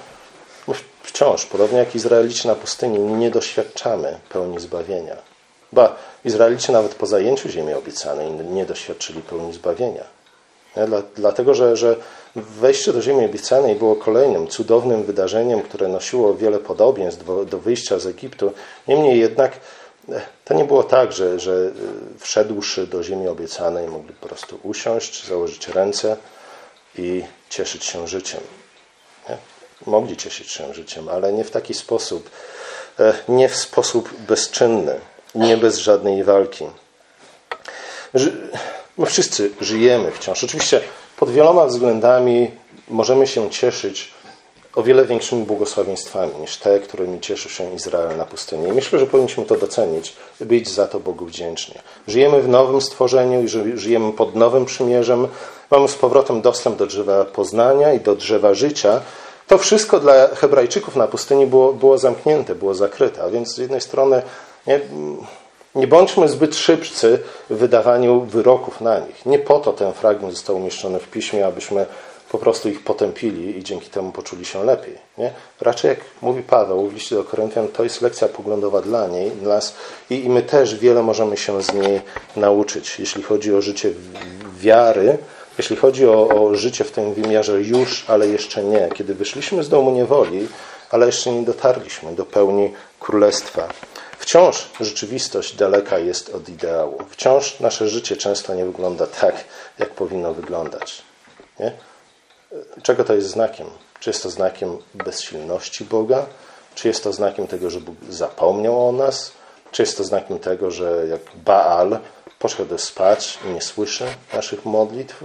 my 0.68 0.74
wciąż, 1.02 1.46
podobnie 1.46 1.78
jak 1.78 1.94
Izraelici 1.94 2.48
na 2.48 2.54
pustyni, 2.54 2.98
nie 2.98 3.30
doświadczamy 3.30 4.18
pełni 4.28 4.60
zbawienia. 4.60 5.16
Ba, 5.72 5.96
Izraelici 6.24 6.72
nawet 6.72 6.94
po 6.94 7.06
zajęciu 7.06 7.48
ziemi 7.48 7.74
obiecanej 7.74 8.30
nie 8.30 8.66
doświadczyli 8.66 9.22
pełni 9.22 9.52
zbawienia. 9.52 10.04
Dlatego, 11.16 11.54
że, 11.54 11.76
że 11.76 11.96
wejście 12.36 12.92
do 12.92 13.02
ziemi 13.02 13.24
obiecanej 13.24 13.74
było 13.74 13.96
kolejnym 13.96 14.48
cudownym 14.48 15.04
wydarzeniem, 15.04 15.62
które 15.62 15.88
nosiło 15.88 16.34
wiele 16.34 16.58
podobieństw 16.58 17.24
do, 17.24 17.44
do 17.44 17.58
wyjścia 17.58 17.98
z 17.98 18.06
Egiptu. 18.06 18.52
Niemniej 18.88 19.20
jednak 19.20 19.60
e, 20.08 20.20
to 20.44 20.54
nie 20.54 20.64
było 20.64 20.82
tak, 20.82 21.12
że, 21.12 21.40
że 21.40 21.52
e, 21.52 21.70
wszedłszy 22.18 22.86
do 22.86 23.02
ziemi 23.02 23.28
obiecanej 23.28 23.88
mogli 23.88 24.14
po 24.14 24.26
prostu 24.26 24.58
usiąść, 24.62 25.26
założyć 25.26 25.68
ręce 25.68 26.16
i 26.98 27.24
cieszyć 27.50 27.84
się 27.84 28.08
życiem. 28.08 28.40
Mogli 29.86 30.16
cieszyć 30.16 30.50
się 30.50 30.74
życiem, 30.74 31.08
ale 31.08 31.32
nie 31.32 31.44
w 31.44 31.50
taki 31.50 31.74
sposób, 31.74 32.30
e, 33.00 33.14
nie 33.28 33.48
w 33.48 33.56
sposób 33.56 34.14
bezczynny, 34.28 35.00
nie 35.34 35.56
bez 35.56 35.76
żadnej 35.76 36.24
walki. 36.24 36.64
My 38.98 39.06
wszyscy 39.06 39.50
żyjemy 39.60 40.10
wciąż. 40.10 40.44
Oczywiście 40.44 40.80
pod 41.16 41.30
wieloma 41.30 41.66
względami 41.66 42.50
możemy 42.88 43.26
się 43.26 43.50
cieszyć 43.50 44.10
o 44.74 44.82
wiele 44.82 45.04
większymi 45.04 45.44
błogosławieństwami 45.44 46.32
niż 46.40 46.56
te, 46.56 46.80
którymi 46.80 47.20
cieszy 47.20 47.48
się 47.48 47.74
Izrael 47.74 48.16
na 48.16 48.24
pustyni. 48.24 48.68
I 48.68 48.72
myślę, 48.72 48.98
że 48.98 49.06
powinniśmy 49.06 49.44
to 49.44 49.56
docenić 49.56 50.16
być 50.40 50.70
za 50.70 50.86
to 50.86 51.00
Bogu 51.00 51.26
wdzięczni. 51.26 51.74
Żyjemy 52.08 52.42
w 52.42 52.48
nowym 52.48 52.80
stworzeniu 52.80 53.42
i 53.42 53.48
żyjemy 53.78 54.12
pod 54.12 54.34
nowym 54.34 54.64
przymierzem. 54.64 55.28
Mamy 55.70 55.88
z 55.88 55.94
powrotem 55.94 56.42
dostęp 56.42 56.78
do 56.78 56.86
drzewa 56.86 57.24
poznania 57.24 57.92
i 57.92 58.00
do 58.00 58.16
drzewa 58.16 58.54
życia. 58.54 59.00
To 59.48 59.58
wszystko 59.58 60.00
dla 60.00 60.28
Hebrajczyków 60.34 60.96
na 60.96 61.06
pustyni 61.06 61.46
było, 61.46 61.72
było 61.72 61.98
zamknięte, 61.98 62.54
było 62.54 62.74
zakryte. 62.74 63.22
A 63.22 63.28
więc 63.30 63.54
z 63.54 63.58
jednej 63.58 63.80
strony 63.80 64.22
nie, 64.66 64.80
nie 65.74 65.86
bądźmy 65.86 66.28
zbyt 66.28 66.56
szybcy 66.56 67.18
w 67.50 67.56
wydawaniu 67.56 68.20
wyroków 68.20 68.80
na 68.80 68.98
nich. 68.98 69.26
Nie 69.26 69.38
po 69.38 69.58
to 69.58 69.72
ten 69.72 69.92
fragment 69.92 70.34
został 70.34 70.56
umieszczony 70.56 70.98
w 70.98 71.10
piśmie, 71.10 71.46
abyśmy 71.46 71.86
po 72.30 72.38
prostu 72.38 72.68
ich 72.68 72.84
potępili 72.84 73.58
i 73.58 73.64
dzięki 73.64 73.90
temu 73.90 74.12
poczuli 74.12 74.44
się 74.44 74.64
lepiej. 74.64 74.98
Nie? 75.18 75.32
Raczej, 75.60 75.88
jak 75.88 75.98
mówi 76.22 76.42
Paweł 76.42 76.88
w 76.88 76.94
liście 76.94 77.16
do 77.16 77.24
Koryntian, 77.24 77.68
to 77.68 77.84
jest 77.84 78.02
lekcja 78.02 78.28
poglądowa 78.28 78.80
dla 78.80 79.06
niej, 79.06 79.30
dla 79.30 79.54
nas 79.54 79.74
i, 80.10 80.24
i 80.24 80.28
my 80.28 80.42
też 80.42 80.74
wiele 80.74 81.02
możemy 81.02 81.36
się 81.36 81.62
z 81.62 81.74
niej 81.74 82.00
nauczyć, 82.36 82.98
jeśli 82.98 83.22
chodzi 83.22 83.54
o 83.54 83.62
życie 83.62 83.90
wiary, 84.58 85.18
jeśli 85.58 85.76
chodzi 85.76 86.06
o, 86.06 86.28
o 86.28 86.54
życie 86.54 86.84
w 86.84 86.90
tym 86.90 87.14
wymiarze 87.14 87.62
już, 87.62 88.04
ale 88.08 88.28
jeszcze 88.28 88.64
nie. 88.64 88.88
Kiedy 88.94 89.14
wyszliśmy 89.14 89.64
z 89.64 89.68
domu 89.68 89.90
niewoli, 89.90 90.48
ale 90.90 91.06
jeszcze 91.06 91.32
nie 91.32 91.42
dotarliśmy 91.42 92.14
do 92.14 92.26
pełni 92.26 92.72
królestwa. 93.00 93.68
Wciąż 94.18 94.70
rzeczywistość 94.80 95.56
daleka 95.56 95.98
jest 95.98 96.34
od 96.34 96.48
ideału. 96.48 96.98
Wciąż 97.10 97.60
nasze 97.60 97.88
życie 97.88 98.16
często 98.16 98.54
nie 98.54 98.64
wygląda 98.64 99.06
tak, 99.06 99.44
jak 99.78 99.90
powinno 99.90 100.34
wyglądać. 100.34 101.02
Nie? 101.60 101.72
Czego 102.82 103.04
to 103.04 103.14
jest 103.14 103.28
znakiem? 103.28 103.66
Czy 104.00 104.10
jest 104.10 104.22
to 104.22 104.30
znakiem 104.30 104.78
bezsilności 104.94 105.84
Boga? 105.84 106.26
Czy 106.74 106.88
jest 106.88 107.04
to 107.04 107.12
znakiem 107.12 107.46
tego, 107.46 107.70
że 107.70 107.80
Bóg 107.80 107.96
zapomniał 108.08 108.88
o 108.88 108.92
nas? 108.92 109.32
Czy 109.70 109.82
jest 109.82 109.96
to 109.96 110.04
znakiem 110.04 110.38
tego, 110.38 110.70
że 110.70 111.06
jak 111.10 111.20
Baal 111.44 111.98
poszedł 112.38 112.78
spać 112.78 113.38
i 113.44 113.48
nie 113.48 113.62
słyszy 113.62 114.06
naszych 114.32 114.64
modlitw? 114.64 115.24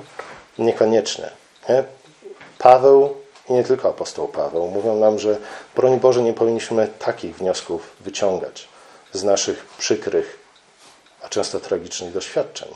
Niekoniecznie. 0.58 1.30
Nie? 1.70 1.84
Paweł 2.58 3.16
i 3.50 3.54
nie 3.54 3.64
tylko 3.64 3.90
apostoł 3.90 4.28
Paweł 4.28 4.68
mówią 4.68 4.96
nam, 4.96 5.20
że 5.20 5.38
broń 5.76 6.00
Boże 6.00 6.22
nie 6.22 6.34
powinniśmy 6.34 6.88
takich 7.00 7.36
wniosków 7.36 7.96
wyciągać 8.00 8.68
z 9.14 9.24
naszych 9.24 9.66
przykrych, 9.78 10.40
a 11.24 11.30
często 11.30 11.60
tragicznych 11.60 12.14
doświadczeń. 12.14 12.70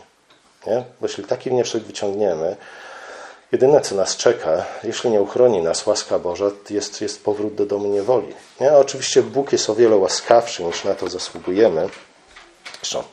Nie? 0.68 0.84
Bo 1.02 1.08
jeśli 1.08 1.24
taki 1.24 1.50
wniosek 1.50 1.84
wyciągniemy, 1.84 2.56
jedyne 3.52 3.82
co 3.82 3.96
nas 3.96 4.18
czeka, 4.18 4.66
jeśli 4.84 5.10
nie 5.10 5.22
uchroni 5.22 5.62
nas 5.62 5.86
łaska 5.86 6.20
Boża, 6.20 6.52
jest, 6.70 7.02
jest 7.02 7.24
powrót 7.24 7.56
do 7.56 7.66
domu 7.66 7.88
niewoli. 7.88 8.34
Nie? 8.62 8.74
Oczywiście 8.74 9.24
Bóg 9.24 9.52
jest 9.52 9.70
o 9.70 9.76
wiele 9.76 9.96
łaskawszy 9.96 10.64
niż 10.64 10.84
na 10.84 10.96
to 10.96 11.10
zasługujemy. 11.10 11.90
Zresztą 12.82 13.04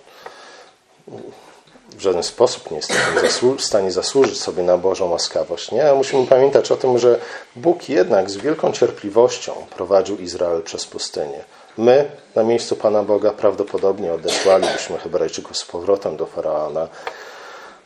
w 1.97 2.01
żaden 2.01 2.23
sposób 2.23 2.71
nie 2.71 2.77
jesteśmy 2.77 3.57
w 3.59 3.65
stanie 3.65 3.93
zasłużyć 3.93 4.41
sobie 4.41 4.63
na 4.63 4.79
Bożą 4.79 5.11
łaskawość. 5.11 5.73
Nie? 5.73 5.83
Ale 5.83 5.95
musimy 5.95 6.27
pamiętać 6.27 6.73
o 6.73 6.77
tym, 6.77 6.99
że 6.99 7.21
Bóg 7.57 7.89
jednak 7.89 8.31
z 8.31 8.37
wielką 8.37 8.73
cierpliwością 8.73 9.53
prowadził 9.77 10.19
Izrael 10.19 10.63
przez 10.63 10.87
pustynię. 10.87 11.45
My 11.79 12.11
na 12.35 12.43
miejscu 12.43 12.77
Pana 12.77 13.03
Boga 13.03 13.31
prawdopodobnie 13.31 14.13
odesłalibyśmy 14.13 14.99
Hebrajczyków 14.99 15.57
z 15.57 15.65
powrotem 15.65 16.17
do 16.17 16.27
Faraona. 16.27 16.89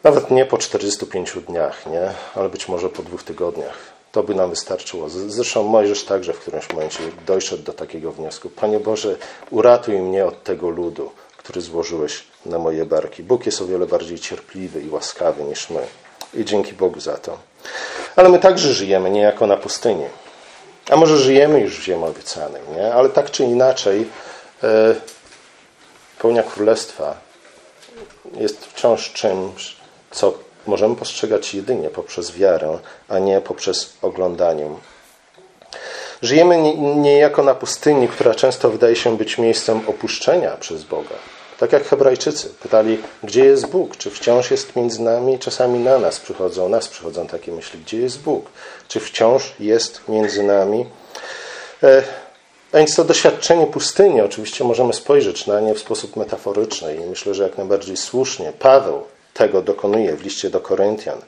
Nawet 0.05 0.31
nie 0.31 0.47
po 0.47 0.59
45 0.59 1.33
dniach, 1.49 1.87
nie? 1.87 2.11
ale 2.35 2.49
być 2.49 2.69
może 2.69 2.89
po 2.89 3.03
dwóch 3.03 3.23
tygodniach. 3.23 3.79
To 4.13 4.23
by 4.23 4.35
nam 4.35 4.51
wystarczyło. 4.51 5.09
Zresztą 5.09 5.63
Mojżesz 5.63 6.05
także 6.05 6.33
w 6.33 6.39
którymś 6.39 6.73
momencie 6.73 6.99
dojszedł 7.27 7.63
do 7.63 7.73
takiego 7.73 8.13
wniosku. 8.13 8.51
Panie 8.51 8.81
Boże, 8.81 9.17
uratuj 9.51 9.99
mnie 9.99 10.27
od 10.27 10.43
tego 10.45 10.69
ludu, 10.69 11.11
który 11.37 11.61
złożyłeś 11.61 12.25
na 12.47 12.59
moje 12.59 12.85
barki. 12.85 13.23
Bóg 13.23 13.47
jest 13.47 13.63
o 13.63 13.67
wiele 13.67 13.87
bardziej 13.87 14.19
cierpliwy 14.19 14.83
i 14.83 14.91
łaskawy 14.91 15.45
niż 15.45 15.71
my. 15.71 15.81
I 16.35 16.45
dzięki 16.45 16.73
Bogu 16.73 17.01
za 17.01 17.17
to. 17.17 17.39
Ale 18.17 18.29
my 18.29 18.39
także 18.39 18.73
żyjemy 18.73 19.11
niejako 19.11 19.47
na 19.47 19.57
pustyni. 19.57 20.05
A 20.91 20.97
może 20.97 21.19
żyjemy 21.19 21.61
już 21.61 21.79
w 21.79 21.83
ziemi 21.83 22.05
obiecanej, 22.05 22.63
nie? 22.77 22.95
ale 22.95 23.09
tak 23.09 23.31
czy 23.31 23.45
inaczej 23.45 24.09
e, 24.63 24.95
pełnia 26.19 26.43
królestwa 26.43 27.15
jest 28.35 28.67
wciąż 28.67 29.13
czymś, 29.13 29.77
co 30.11 30.35
możemy 30.67 30.97
postrzegać 30.97 31.55
jedynie 31.55 31.91
poprzez 31.91 32.33
wiarę, 32.33 32.79
a 33.09 33.19
nie 33.19 33.41
poprzez 33.41 33.93
oglądanie. 34.03 34.71
Żyjemy 36.23 36.75
niejako 36.77 37.43
na 37.43 37.55
pustyni, 37.55 38.09
która 38.09 38.35
często 38.35 38.71
wydaje 38.71 38.97
się 38.97 39.17
być 39.17 39.39
miejscem 39.39 39.81
opuszczenia 39.87 40.51
przez 40.51 40.85
Boga. 40.85 41.15
Tak 41.59 41.73
jak 41.73 41.85
Hebrajczycy 41.85 42.49
pytali, 42.49 42.99
gdzie 43.23 43.45
jest 43.45 43.67
Bóg? 43.67 43.97
Czy 43.97 44.11
wciąż 44.11 44.51
jest 44.51 44.77
między 44.77 45.03
nami? 45.03 45.39
Czasami 45.39 45.79
na 45.79 45.99
nas 45.99 46.21
przychodzą, 46.21 46.69
nas 46.69 46.89
przychodzą 46.89 47.27
takie 47.27 47.53
myśli, 47.53 47.81
gdzie 47.81 47.99
jest 47.99 48.21
Bóg? 48.21 48.47
Czy 48.89 49.01
wciąż 49.01 49.55
jest 49.61 50.01
między 50.09 50.43
nami? 50.43 50.87
E, 51.83 52.03
a 52.73 52.77
więc 52.77 52.95
to 52.95 53.05
doświadczenie 53.05 53.67
pustyni, 53.67 54.21
oczywiście 54.21 54.65
możemy 54.65 54.93
spojrzeć 54.93 55.47
na 55.47 55.61
nie 55.61 55.75
w 55.75 55.79
sposób 55.79 56.17
metaforyczny 56.17 56.97
i 56.97 57.01
myślę, 57.01 57.35
że 57.35 57.43
jak 57.43 57.59
najbardziej 57.59 57.97
słusznie 57.97 58.53
Paweł 58.59 59.03
tego 59.35 59.63
dokonuje 59.63 60.17
w 60.17 60.23
liście 60.23 60.51
do 60.51 60.61
Koryntian. 60.61 61.19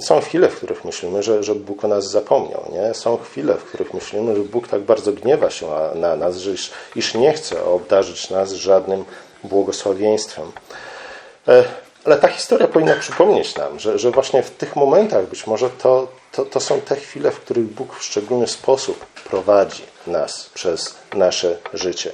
Są 0.00 0.20
chwile, 0.20 0.48
w 0.48 0.56
których 0.56 0.84
myślimy, 0.84 1.22
że, 1.22 1.42
że 1.42 1.54
Bóg 1.54 1.84
o 1.84 1.88
nas 1.88 2.10
zapomniał. 2.10 2.64
Nie? 2.72 2.94
Są 2.94 3.16
chwile, 3.16 3.54
w 3.54 3.64
których 3.64 3.94
myślimy, 3.94 4.36
że 4.36 4.42
Bóg 4.42 4.68
tak 4.68 4.82
bardzo 4.82 5.12
gniewa 5.12 5.50
się 5.50 5.66
na 5.94 6.16
nas, 6.16 6.36
że 6.36 6.50
iż, 6.50 6.70
iż 6.96 7.14
nie 7.14 7.32
chce 7.32 7.64
obdarzyć 7.64 8.30
nas 8.30 8.52
żadnym 8.52 9.04
błogosławieństwem. 9.44 10.52
E, 11.48 11.64
ale 12.04 12.16
ta 12.16 12.28
historia 12.28 12.68
powinna 12.68 12.94
przypomnieć 12.94 13.56
nam, 13.56 13.80
że, 13.80 13.98
że 13.98 14.10
właśnie 14.10 14.42
w 14.42 14.50
tych 14.50 14.76
momentach 14.76 15.26
być 15.26 15.46
może 15.46 15.70
to, 15.70 16.08
to, 16.32 16.44
to 16.44 16.60
są 16.60 16.80
te 16.80 16.96
chwile, 16.96 17.30
w 17.30 17.40
których 17.40 17.64
Bóg 17.64 17.94
w 17.94 18.04
szczególny 18.04 18.46
sposób 18.46 19.06
prowadzi 19.06 19.82
nas 20.06 20.50
przez 20.54 20.94
nasze 21.14 21.56
życie. 21.74 22.12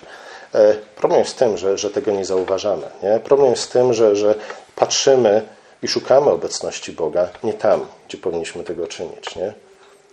E, 0.54 0.74
problem 0.96 1.20
jest 1.20 1.32
w 1.32 1.38
tym, 1.38 1.56
że, 1.56 1.78
że 1.78 1.90
tego 1.90 2.10
nie 2.10 2.24
zauważamy. 2.24 2.86
Nie? 3.02 3.20
Problem 3.24 3.50
jest 3.50 3.64
w 3.64 3.72
tym, 3.72 3.94
że, 3.94 4.16
że 4.16 4.34
patrzymy 4.76 5.42
i 5.82 5.88
szukamy 5.88 6.30
obecności 6.30 6.92
Boga 6.92 7.28
nie 7.44 7.54
tam, 7.54 7.86
gdzie 8.08 8.18
powinniśmy 8.18 8.64
tego 8.64 8.86
czynić. 8.86 9.36
Nie? 9.36 9.52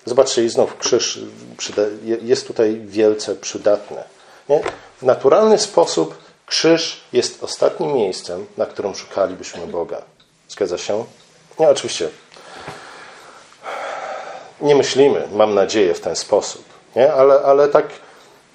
Zobaczcie, 0.06 0.44
i 0.44 0.50
znów 0.50 0.78
krzyż 0.78 1.20
jest 2.22 2.48
tutaj 2.48 2.82
wielce 2.86 3.36
przydatny. 3.36 4.04
Nie? 4.50 4.62
W 4.98 5.04
naturalny 5.04 5.58
sposób 5.58 6.18
krzyż 6.46 7.02
jest 7.14 7.44
ostatnim 7.44 7.94
miejscem, 7.94 8.46
na 8.58 8.66
którym 8.66 8.96
szukalibyśmy 8.96 9.68
Boga. 9.68 10.02
Zgadza 10.50 10.78
się? 10.78 11.06
Nie, 11.60 11.70
oczywiście. 11.70 12.10
Nie 14.62 14.76
myślimy, 14.76 15.28
mam 15.32 15.54
nadzieję, 15.54 15.94
w 15.94 16.00
ten 16.00 16.16
sposób. 16.16 16.64
Nie? 16.96 17.14
Ale, 17.14 17.42
ale 17.42 17.68
tak, 17.68 17.86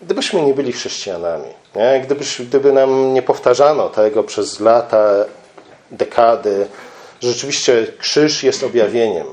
gdybyśmy 0.02 0.42
nie 0.42 0.54
byli 0.54 0.72
chrześcijanami, 0.72 1.48
nie? 1.76 2.00
Gdybyś, 2.00 2.42
gdyby 2.42 2.72
nam 2.72 3.14
nie 3.14 3.22
powtarzano 3.22 3.88
tego 3.88 4.24
przez 4.24 4.60
lata, 4.60 5.24
dekady, 5.90 6.68
rzeczywiście 7.20 7.86
krzyż 7.98 8.42
jest 8.42 8.62
objawieniem 8.62 9.26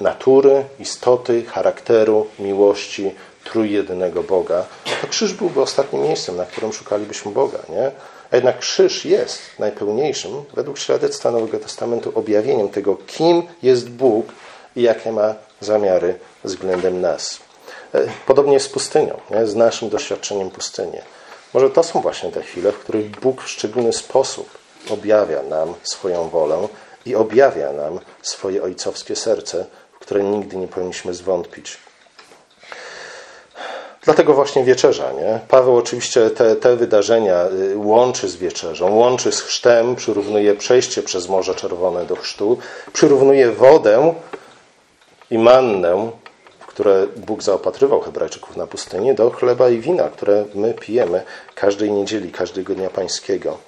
natury, 0.00 0.64
istoty, 0.78 1.44
charakteru, 1.44 2.26
miłości 2.38 3.14
trójjedynego 3.44 4.22
Boga, 4.22 4.64
to 5.00 5.06
krzyż 5.06 5.32
byłby 5.32 5.60
ostatnim 5.62 6.02
miejscem, 6.02 6.36
na 6.36 6.44
którym 6.44 6.72
szukalibyśmy 6.72 7.32
Boga. 7.32 7.58
Nie? 7.68 7.90
A 8.30 8.36
jednak 8.36 8.58
krzyż 8.58 9.04
jest 9.04 9.40
najpełniejszym, 9.58 10.44
według 10.54 10.78
świadectwa 10.78 11.30
Nowego 11.30 11.58
Testamentu, 11.58 12.12
objawieniem 12.14 12.68
tego, 12.68 12.96
kim 13.06 13.42
jest 13.62 13.90
Bóg 13.90 14.26
i 14.76 14.82
jakie 14.82 15.12
ma 15.12 15.34
zamiary 15.60 16.18
względem 16.44 17.00
nas. 17.00 17.40
E, 17.94 18.06
podobnie 18.26 18.52
jest 18.52 18.66
z 18.66 18.68
pustynią, 18.68 19.20
nie? 19.30 19.46
z 19.46 19.54
naszym 19.54 19.88
doświadczeniem 19.88 20.50
pustyni. 20.50 20.98
Może 21.54 21.70
to 21.70 21.82
są 21.82 22.00
właśnie 22.00 22.30
te 22.30 22.42
chwile, 22.42 22.72
w 22.72 22.78
których 22.78 23.10
Bóg 23.10 23.42
w 23.42 23.48
szczególny 23.48 23.92
sposób 23.92 24.58
objawia 24.90 25.42
nam 25.42 25.74
swoją 25.82 26.28
wolę 26.28 26.68
i 27.06 27.14
objawia 27.14 27.72
nam 27.72 28.00
swoje 28.22 28.62
ojcowskie 28.62 29.16
serce, 29.16 29.66
w 29.92 29.98
które 29.98 30.22
nigdy 30.22 30.56
nie 30.56 30.68
powinniśmy 30.68 31.14
zwątpić. 31.14 31.78
Dlatego 34.02 34.34
właśnie 34.34 34.64
wieczerza. 34.64 35.12
Nie? 35.12 35.40
Paweł 35.48 35.76
oczywiście 35.76 36.30
te, 36.30 36.56
te 36.56 36.76
wydarzenia 36.76 37.46
y, 37.46 37.76
łączy 37.76 38.28
z 38.28 38.36
wieczerzą, 38.36 38.94
łączy 38.94 39.32
z 39.32 39.40
chrztem, 39.40 39.96
przyrównuje 39.96 40.54
przejście 40.54 41.02
przez 41.02 41.28
Morze 41.28 41.54
Czerwone 41.54 42.04
do 42.04 42.16
chrztu, 42.16 42.58
przyrównuje 42.92 43.52
wodę 43.52 44.14
i 45.30 45.38
mannę, 45.38 46.10
w 46.60 46.66
które 46.66 47.06
Bóg 47.16 47.42
zaopatrywał 47.42 48.00
Hebrajczyków 48.00 48.56
na 48.56 48.66
pustyni, 48.66 49.14
do 49.14 49.30
chleba 49.30 49.68
i 49.68 49.78
wina, 49.78 50.08
które 50.08 50.44
my 50.54 50.74
pijemy 50.74 51.22
każdej 51.54 51.92
niedzieli, 51.92 52.32
każdego 52.32 52.74
dnia 52.74 52.90
pańskiego. 52.90 53.58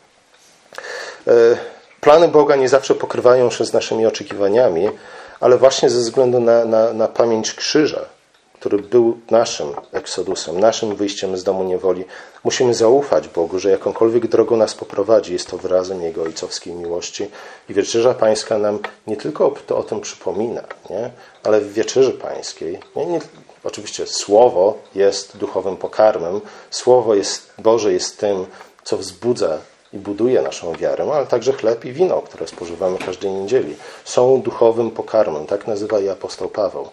Plany 2.05 2.29
Boga 2.29 2.57
nie 2.57 2.69
zawsze 2.69 2.95
pokrywają 2.95 3.51
się 3.51 3.65
z 3.65 3.73
naszymi 3.73 4.07
oczekiwaniami, 4.07 4.89
ale 5.41 5.59
właśnie 5.59 5.91
ze 5.91 6.01
względu 6.01 6.41
na, 6.41 6.65
na, 6.65 6.93
na 6.93 7.09
pamięć 7.09 7.55
krzyża, 7.55 8.05
który 8.55 8.79
był 8.79 9.19
naszym 9.31 9.69
eksodusem, 9.93 10.61
naszym 10.61 10.97
wyjściem 10.97 11.37
z 11.37 11.45
domu 11.45 11.65
niewoli, 11.65 12.05
musimy 12.45 12.75
zaufać 12.75 13.29
Bogu, 13.29 13.59
że 13.59 13.71
jakąkolwiek 13.71 14.27
drogą 14.27 14.57
nas 14.57 14.75
poprowadzi, 14.75 15.33
jest 15.33 15.51
to 15.51 15.59
wyrazem 15.59 16.03
Jego 16.03 16.23
ojcowskiej 16.23 16.75
miłości. 16.75 17.31
I 17.69 17.75
Wieczerza 17.75 18.15
Pańska 18.15 18.59
nam 18.59 18.79
nie 19.07 19.17
tylko 19.17 19.55
to 19.67 19.79
o 19.79 19.83
tym 19.83 20.01
przypomina, 20.01 20.63
nie? 20.91 21.11
ale 21.45 21.61
w 21.61 21.73
Wieczerzy 21.73 22.13
Pańskiej, 22.13 22.79
nie, 22.97 23.07
nie, 23.07 23.21
oczywiście 23.65 24.07
Słowo 24.07 24.79
jest 24.95 25.37
duchowym 25.37 25.77
pokarmem, 25.77 26.41
Słowo 26.71 27.15
jest, 27.15 27.53
Boże 27.59 27.93
jest 27.93 28.19
tym, 28.19 28.47
co 28.85 28.97
wzbudza 28.97 29.59
i 29.93 29.99
buduje 29.99 30.43
naszą 30.43 30.73
wiarę, 30.73 31.13
ale 31.15 31.27
także 31.27 31.53
chleb 31.53 31.85
i 31.85 31.93
wino, 31.93 32.23
które 32.23 32.49
spożywamy 32.49 32.99
każdej 32.99 33.31
niedzieli. 33.31 33.77
Są 34.05 34.43
duchowym 34.43 34.91
pokarmem, 34.91 35.47
tak 35.47 35.67
nazywa 35.67 35.99
je 35.99 36.13
apostoł 36.13 36.49
Paweł 36.49 36.89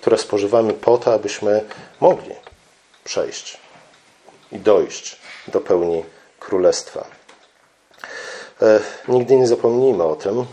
które 0.00 0.18
spożywamy 0.18 0.72
po 0.72 0.98
to, 0.98 1.14
abyśmy 1.14 1.64
mogli 2.00 2.34
przejść 3.04 3.60
i 4.52 4.58
dojść 4.58 5.16
do 5.48 5.60
pełni 5.60 6.04
królestwa. 6.38 7.04
E, 8.62 8.80
nigdy 9.08 9.36
nie 9.36 9.46
zapomnijmy 9.46 10.04
o 10.04 10.16
tym. 10.16 10.46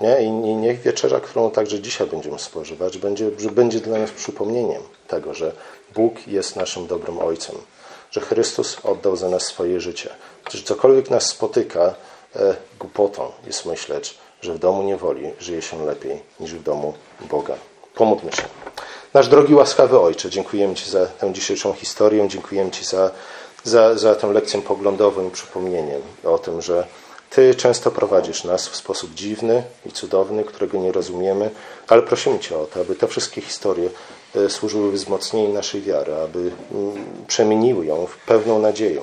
Nie? 0.00 0.22
I 0.22 0.30
niech 0.30 0.80
wieczerza, 0.80 1.20
którą 1.20 1.50
także 1.50 1.80
dzisiaj 1.80 2.06
będziemy 2.06 2.38
spożywać, 2.38 2.98
będzie, 2.98 3.30
będzie 3.30 3.80
dla 3.80 3.98
nas 3.98 4.10
przypomnieniem 4.10 4.82
tego, 5.08 5.34
że 5.34 5.52
Bóg 5.94 6.28
jest 6.28 6.56
naszym 6.56 6.86
dobrym 6.86 7.18
Ojcem, 7.18 7.56
że 8.10 8.20
Chrystus 8.20 8.76
oddał 8.84 9.16
za 9.16 9.28
nas 9.28 9.42
swoje 9.42 9.80
życie. 9.80 10.10
Że 10.50 10.62
cokolwiek 10.62 11.10
nas 11.10 11.26
spotyka, 11.26 11.94
e, 12.36 12.56
głupotą 12.78 13.32
jest 13.46 13.66
myśleć, 13.66 14.18
że 14.42 14.54
w 14.54 14.58
domu 14.58 14.82
niewoli 14.82 15.30
żyje 15.40 15.62
się 15.62 15.86
lepiej 15.86 16.22
niż 16.40 16.54
w 16.54 16.62
domu 16.62 16.94
Boga. 17.20 17.54
Pomódlmy 17.94 18.32
się. 18.32 18.42
Nasz 19.14 19.28
drogi 19.28 19.54
łaskawy 19.54 20.00
Ojcze, 20.00 20.30
dziękujemy 20.30 20.74
Ci 20.74 20.90
za 20.90 21.06
tę 21.06 21.32
dzisiejszą 21.32 21.72
historię, 21.72 22.28
dziękujemy 22.28 22.70
Ci 22.70 22.84
za, 22.84 23.10
za, 23.64 23.98
za 23.98 24.14
tę 24.14 24.26
lekcję 24.32 24.62
poglądową 24.62 25.28
i 25.28 25.30
przypomnieniem 25.30 26.02
o 26.24 26.38
tym, 26.38 26.62
że 26.62 26.86
Ty 27.30 27.54
często 27.54 27.90
prowadzisz 27.90 28.44
nas 28.44 28.68
w 28.68 28.76
sposób 28.76 29.14
dziwny 29.14 29.62
i 29.86 29.92
cudowny, 29.92 30.44
którego 30.44 30.78
nie 30.78 30.92
rozumiemy, 30.92 31.50
ale 31.88 32.02
prosimy 32.02 32.38
Cię 32.38 32.58
o 32.58 32.64
to, 32.66 32.80
aby 32.80 32.94
te 32.94 33.06
wszystkie 33.06 33.40
historie 33.40 33.90
służyły 34.48 34.92
wzmocnieniu 34.92 35.52
naszej 35.52 35.82
wiary, 35.82 36.14
aby 36.14 36.38
mm, 36.72 37.24
przemieniły 37.26 37.86
ją 37.86 38.06
w 38.06 38.16
pewną 38.16 38.58
nadzieję, 38.58 39.02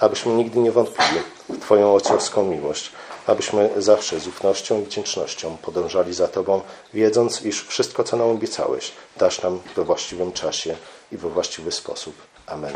abyśmy 0.00 0.32
nigdy 0.32 0.58
nie 0.58 0.72
wątpili 0.72 1.20
w 1.48 1.58
Twoją 1.58 1.94
ojcowską 1.94 2.44
miłość, 2.44 2.92
abyśmy 3.26 3.70
zawsze 3.76 4.20
z 4.20 4.26
ufnością 4.26 4.80
i 4.80 4.84
wdzięcznością 4.84 5.56
podążali 5.62 6.14
za 6.14 6.28
Tobą, 6.28 6.60
wiedząc, 6.94 7.42
iż 7.42 7.66
wszystko, 7.66 8.04
co 8.04 8.16
nam 8.16 8.28
obiecałeś, 8.28 8.92
dasz 9.16 9.42
nam 9.42 9.60
we 9.76 9.84
właściwym 9.84 10.32
czasie 10.32 10.76
i 11.12 11.16
we 11.16 11.28
właściwy 11.28 11.72
sposób. 11.72 12.14
Amen. 12.46 12.72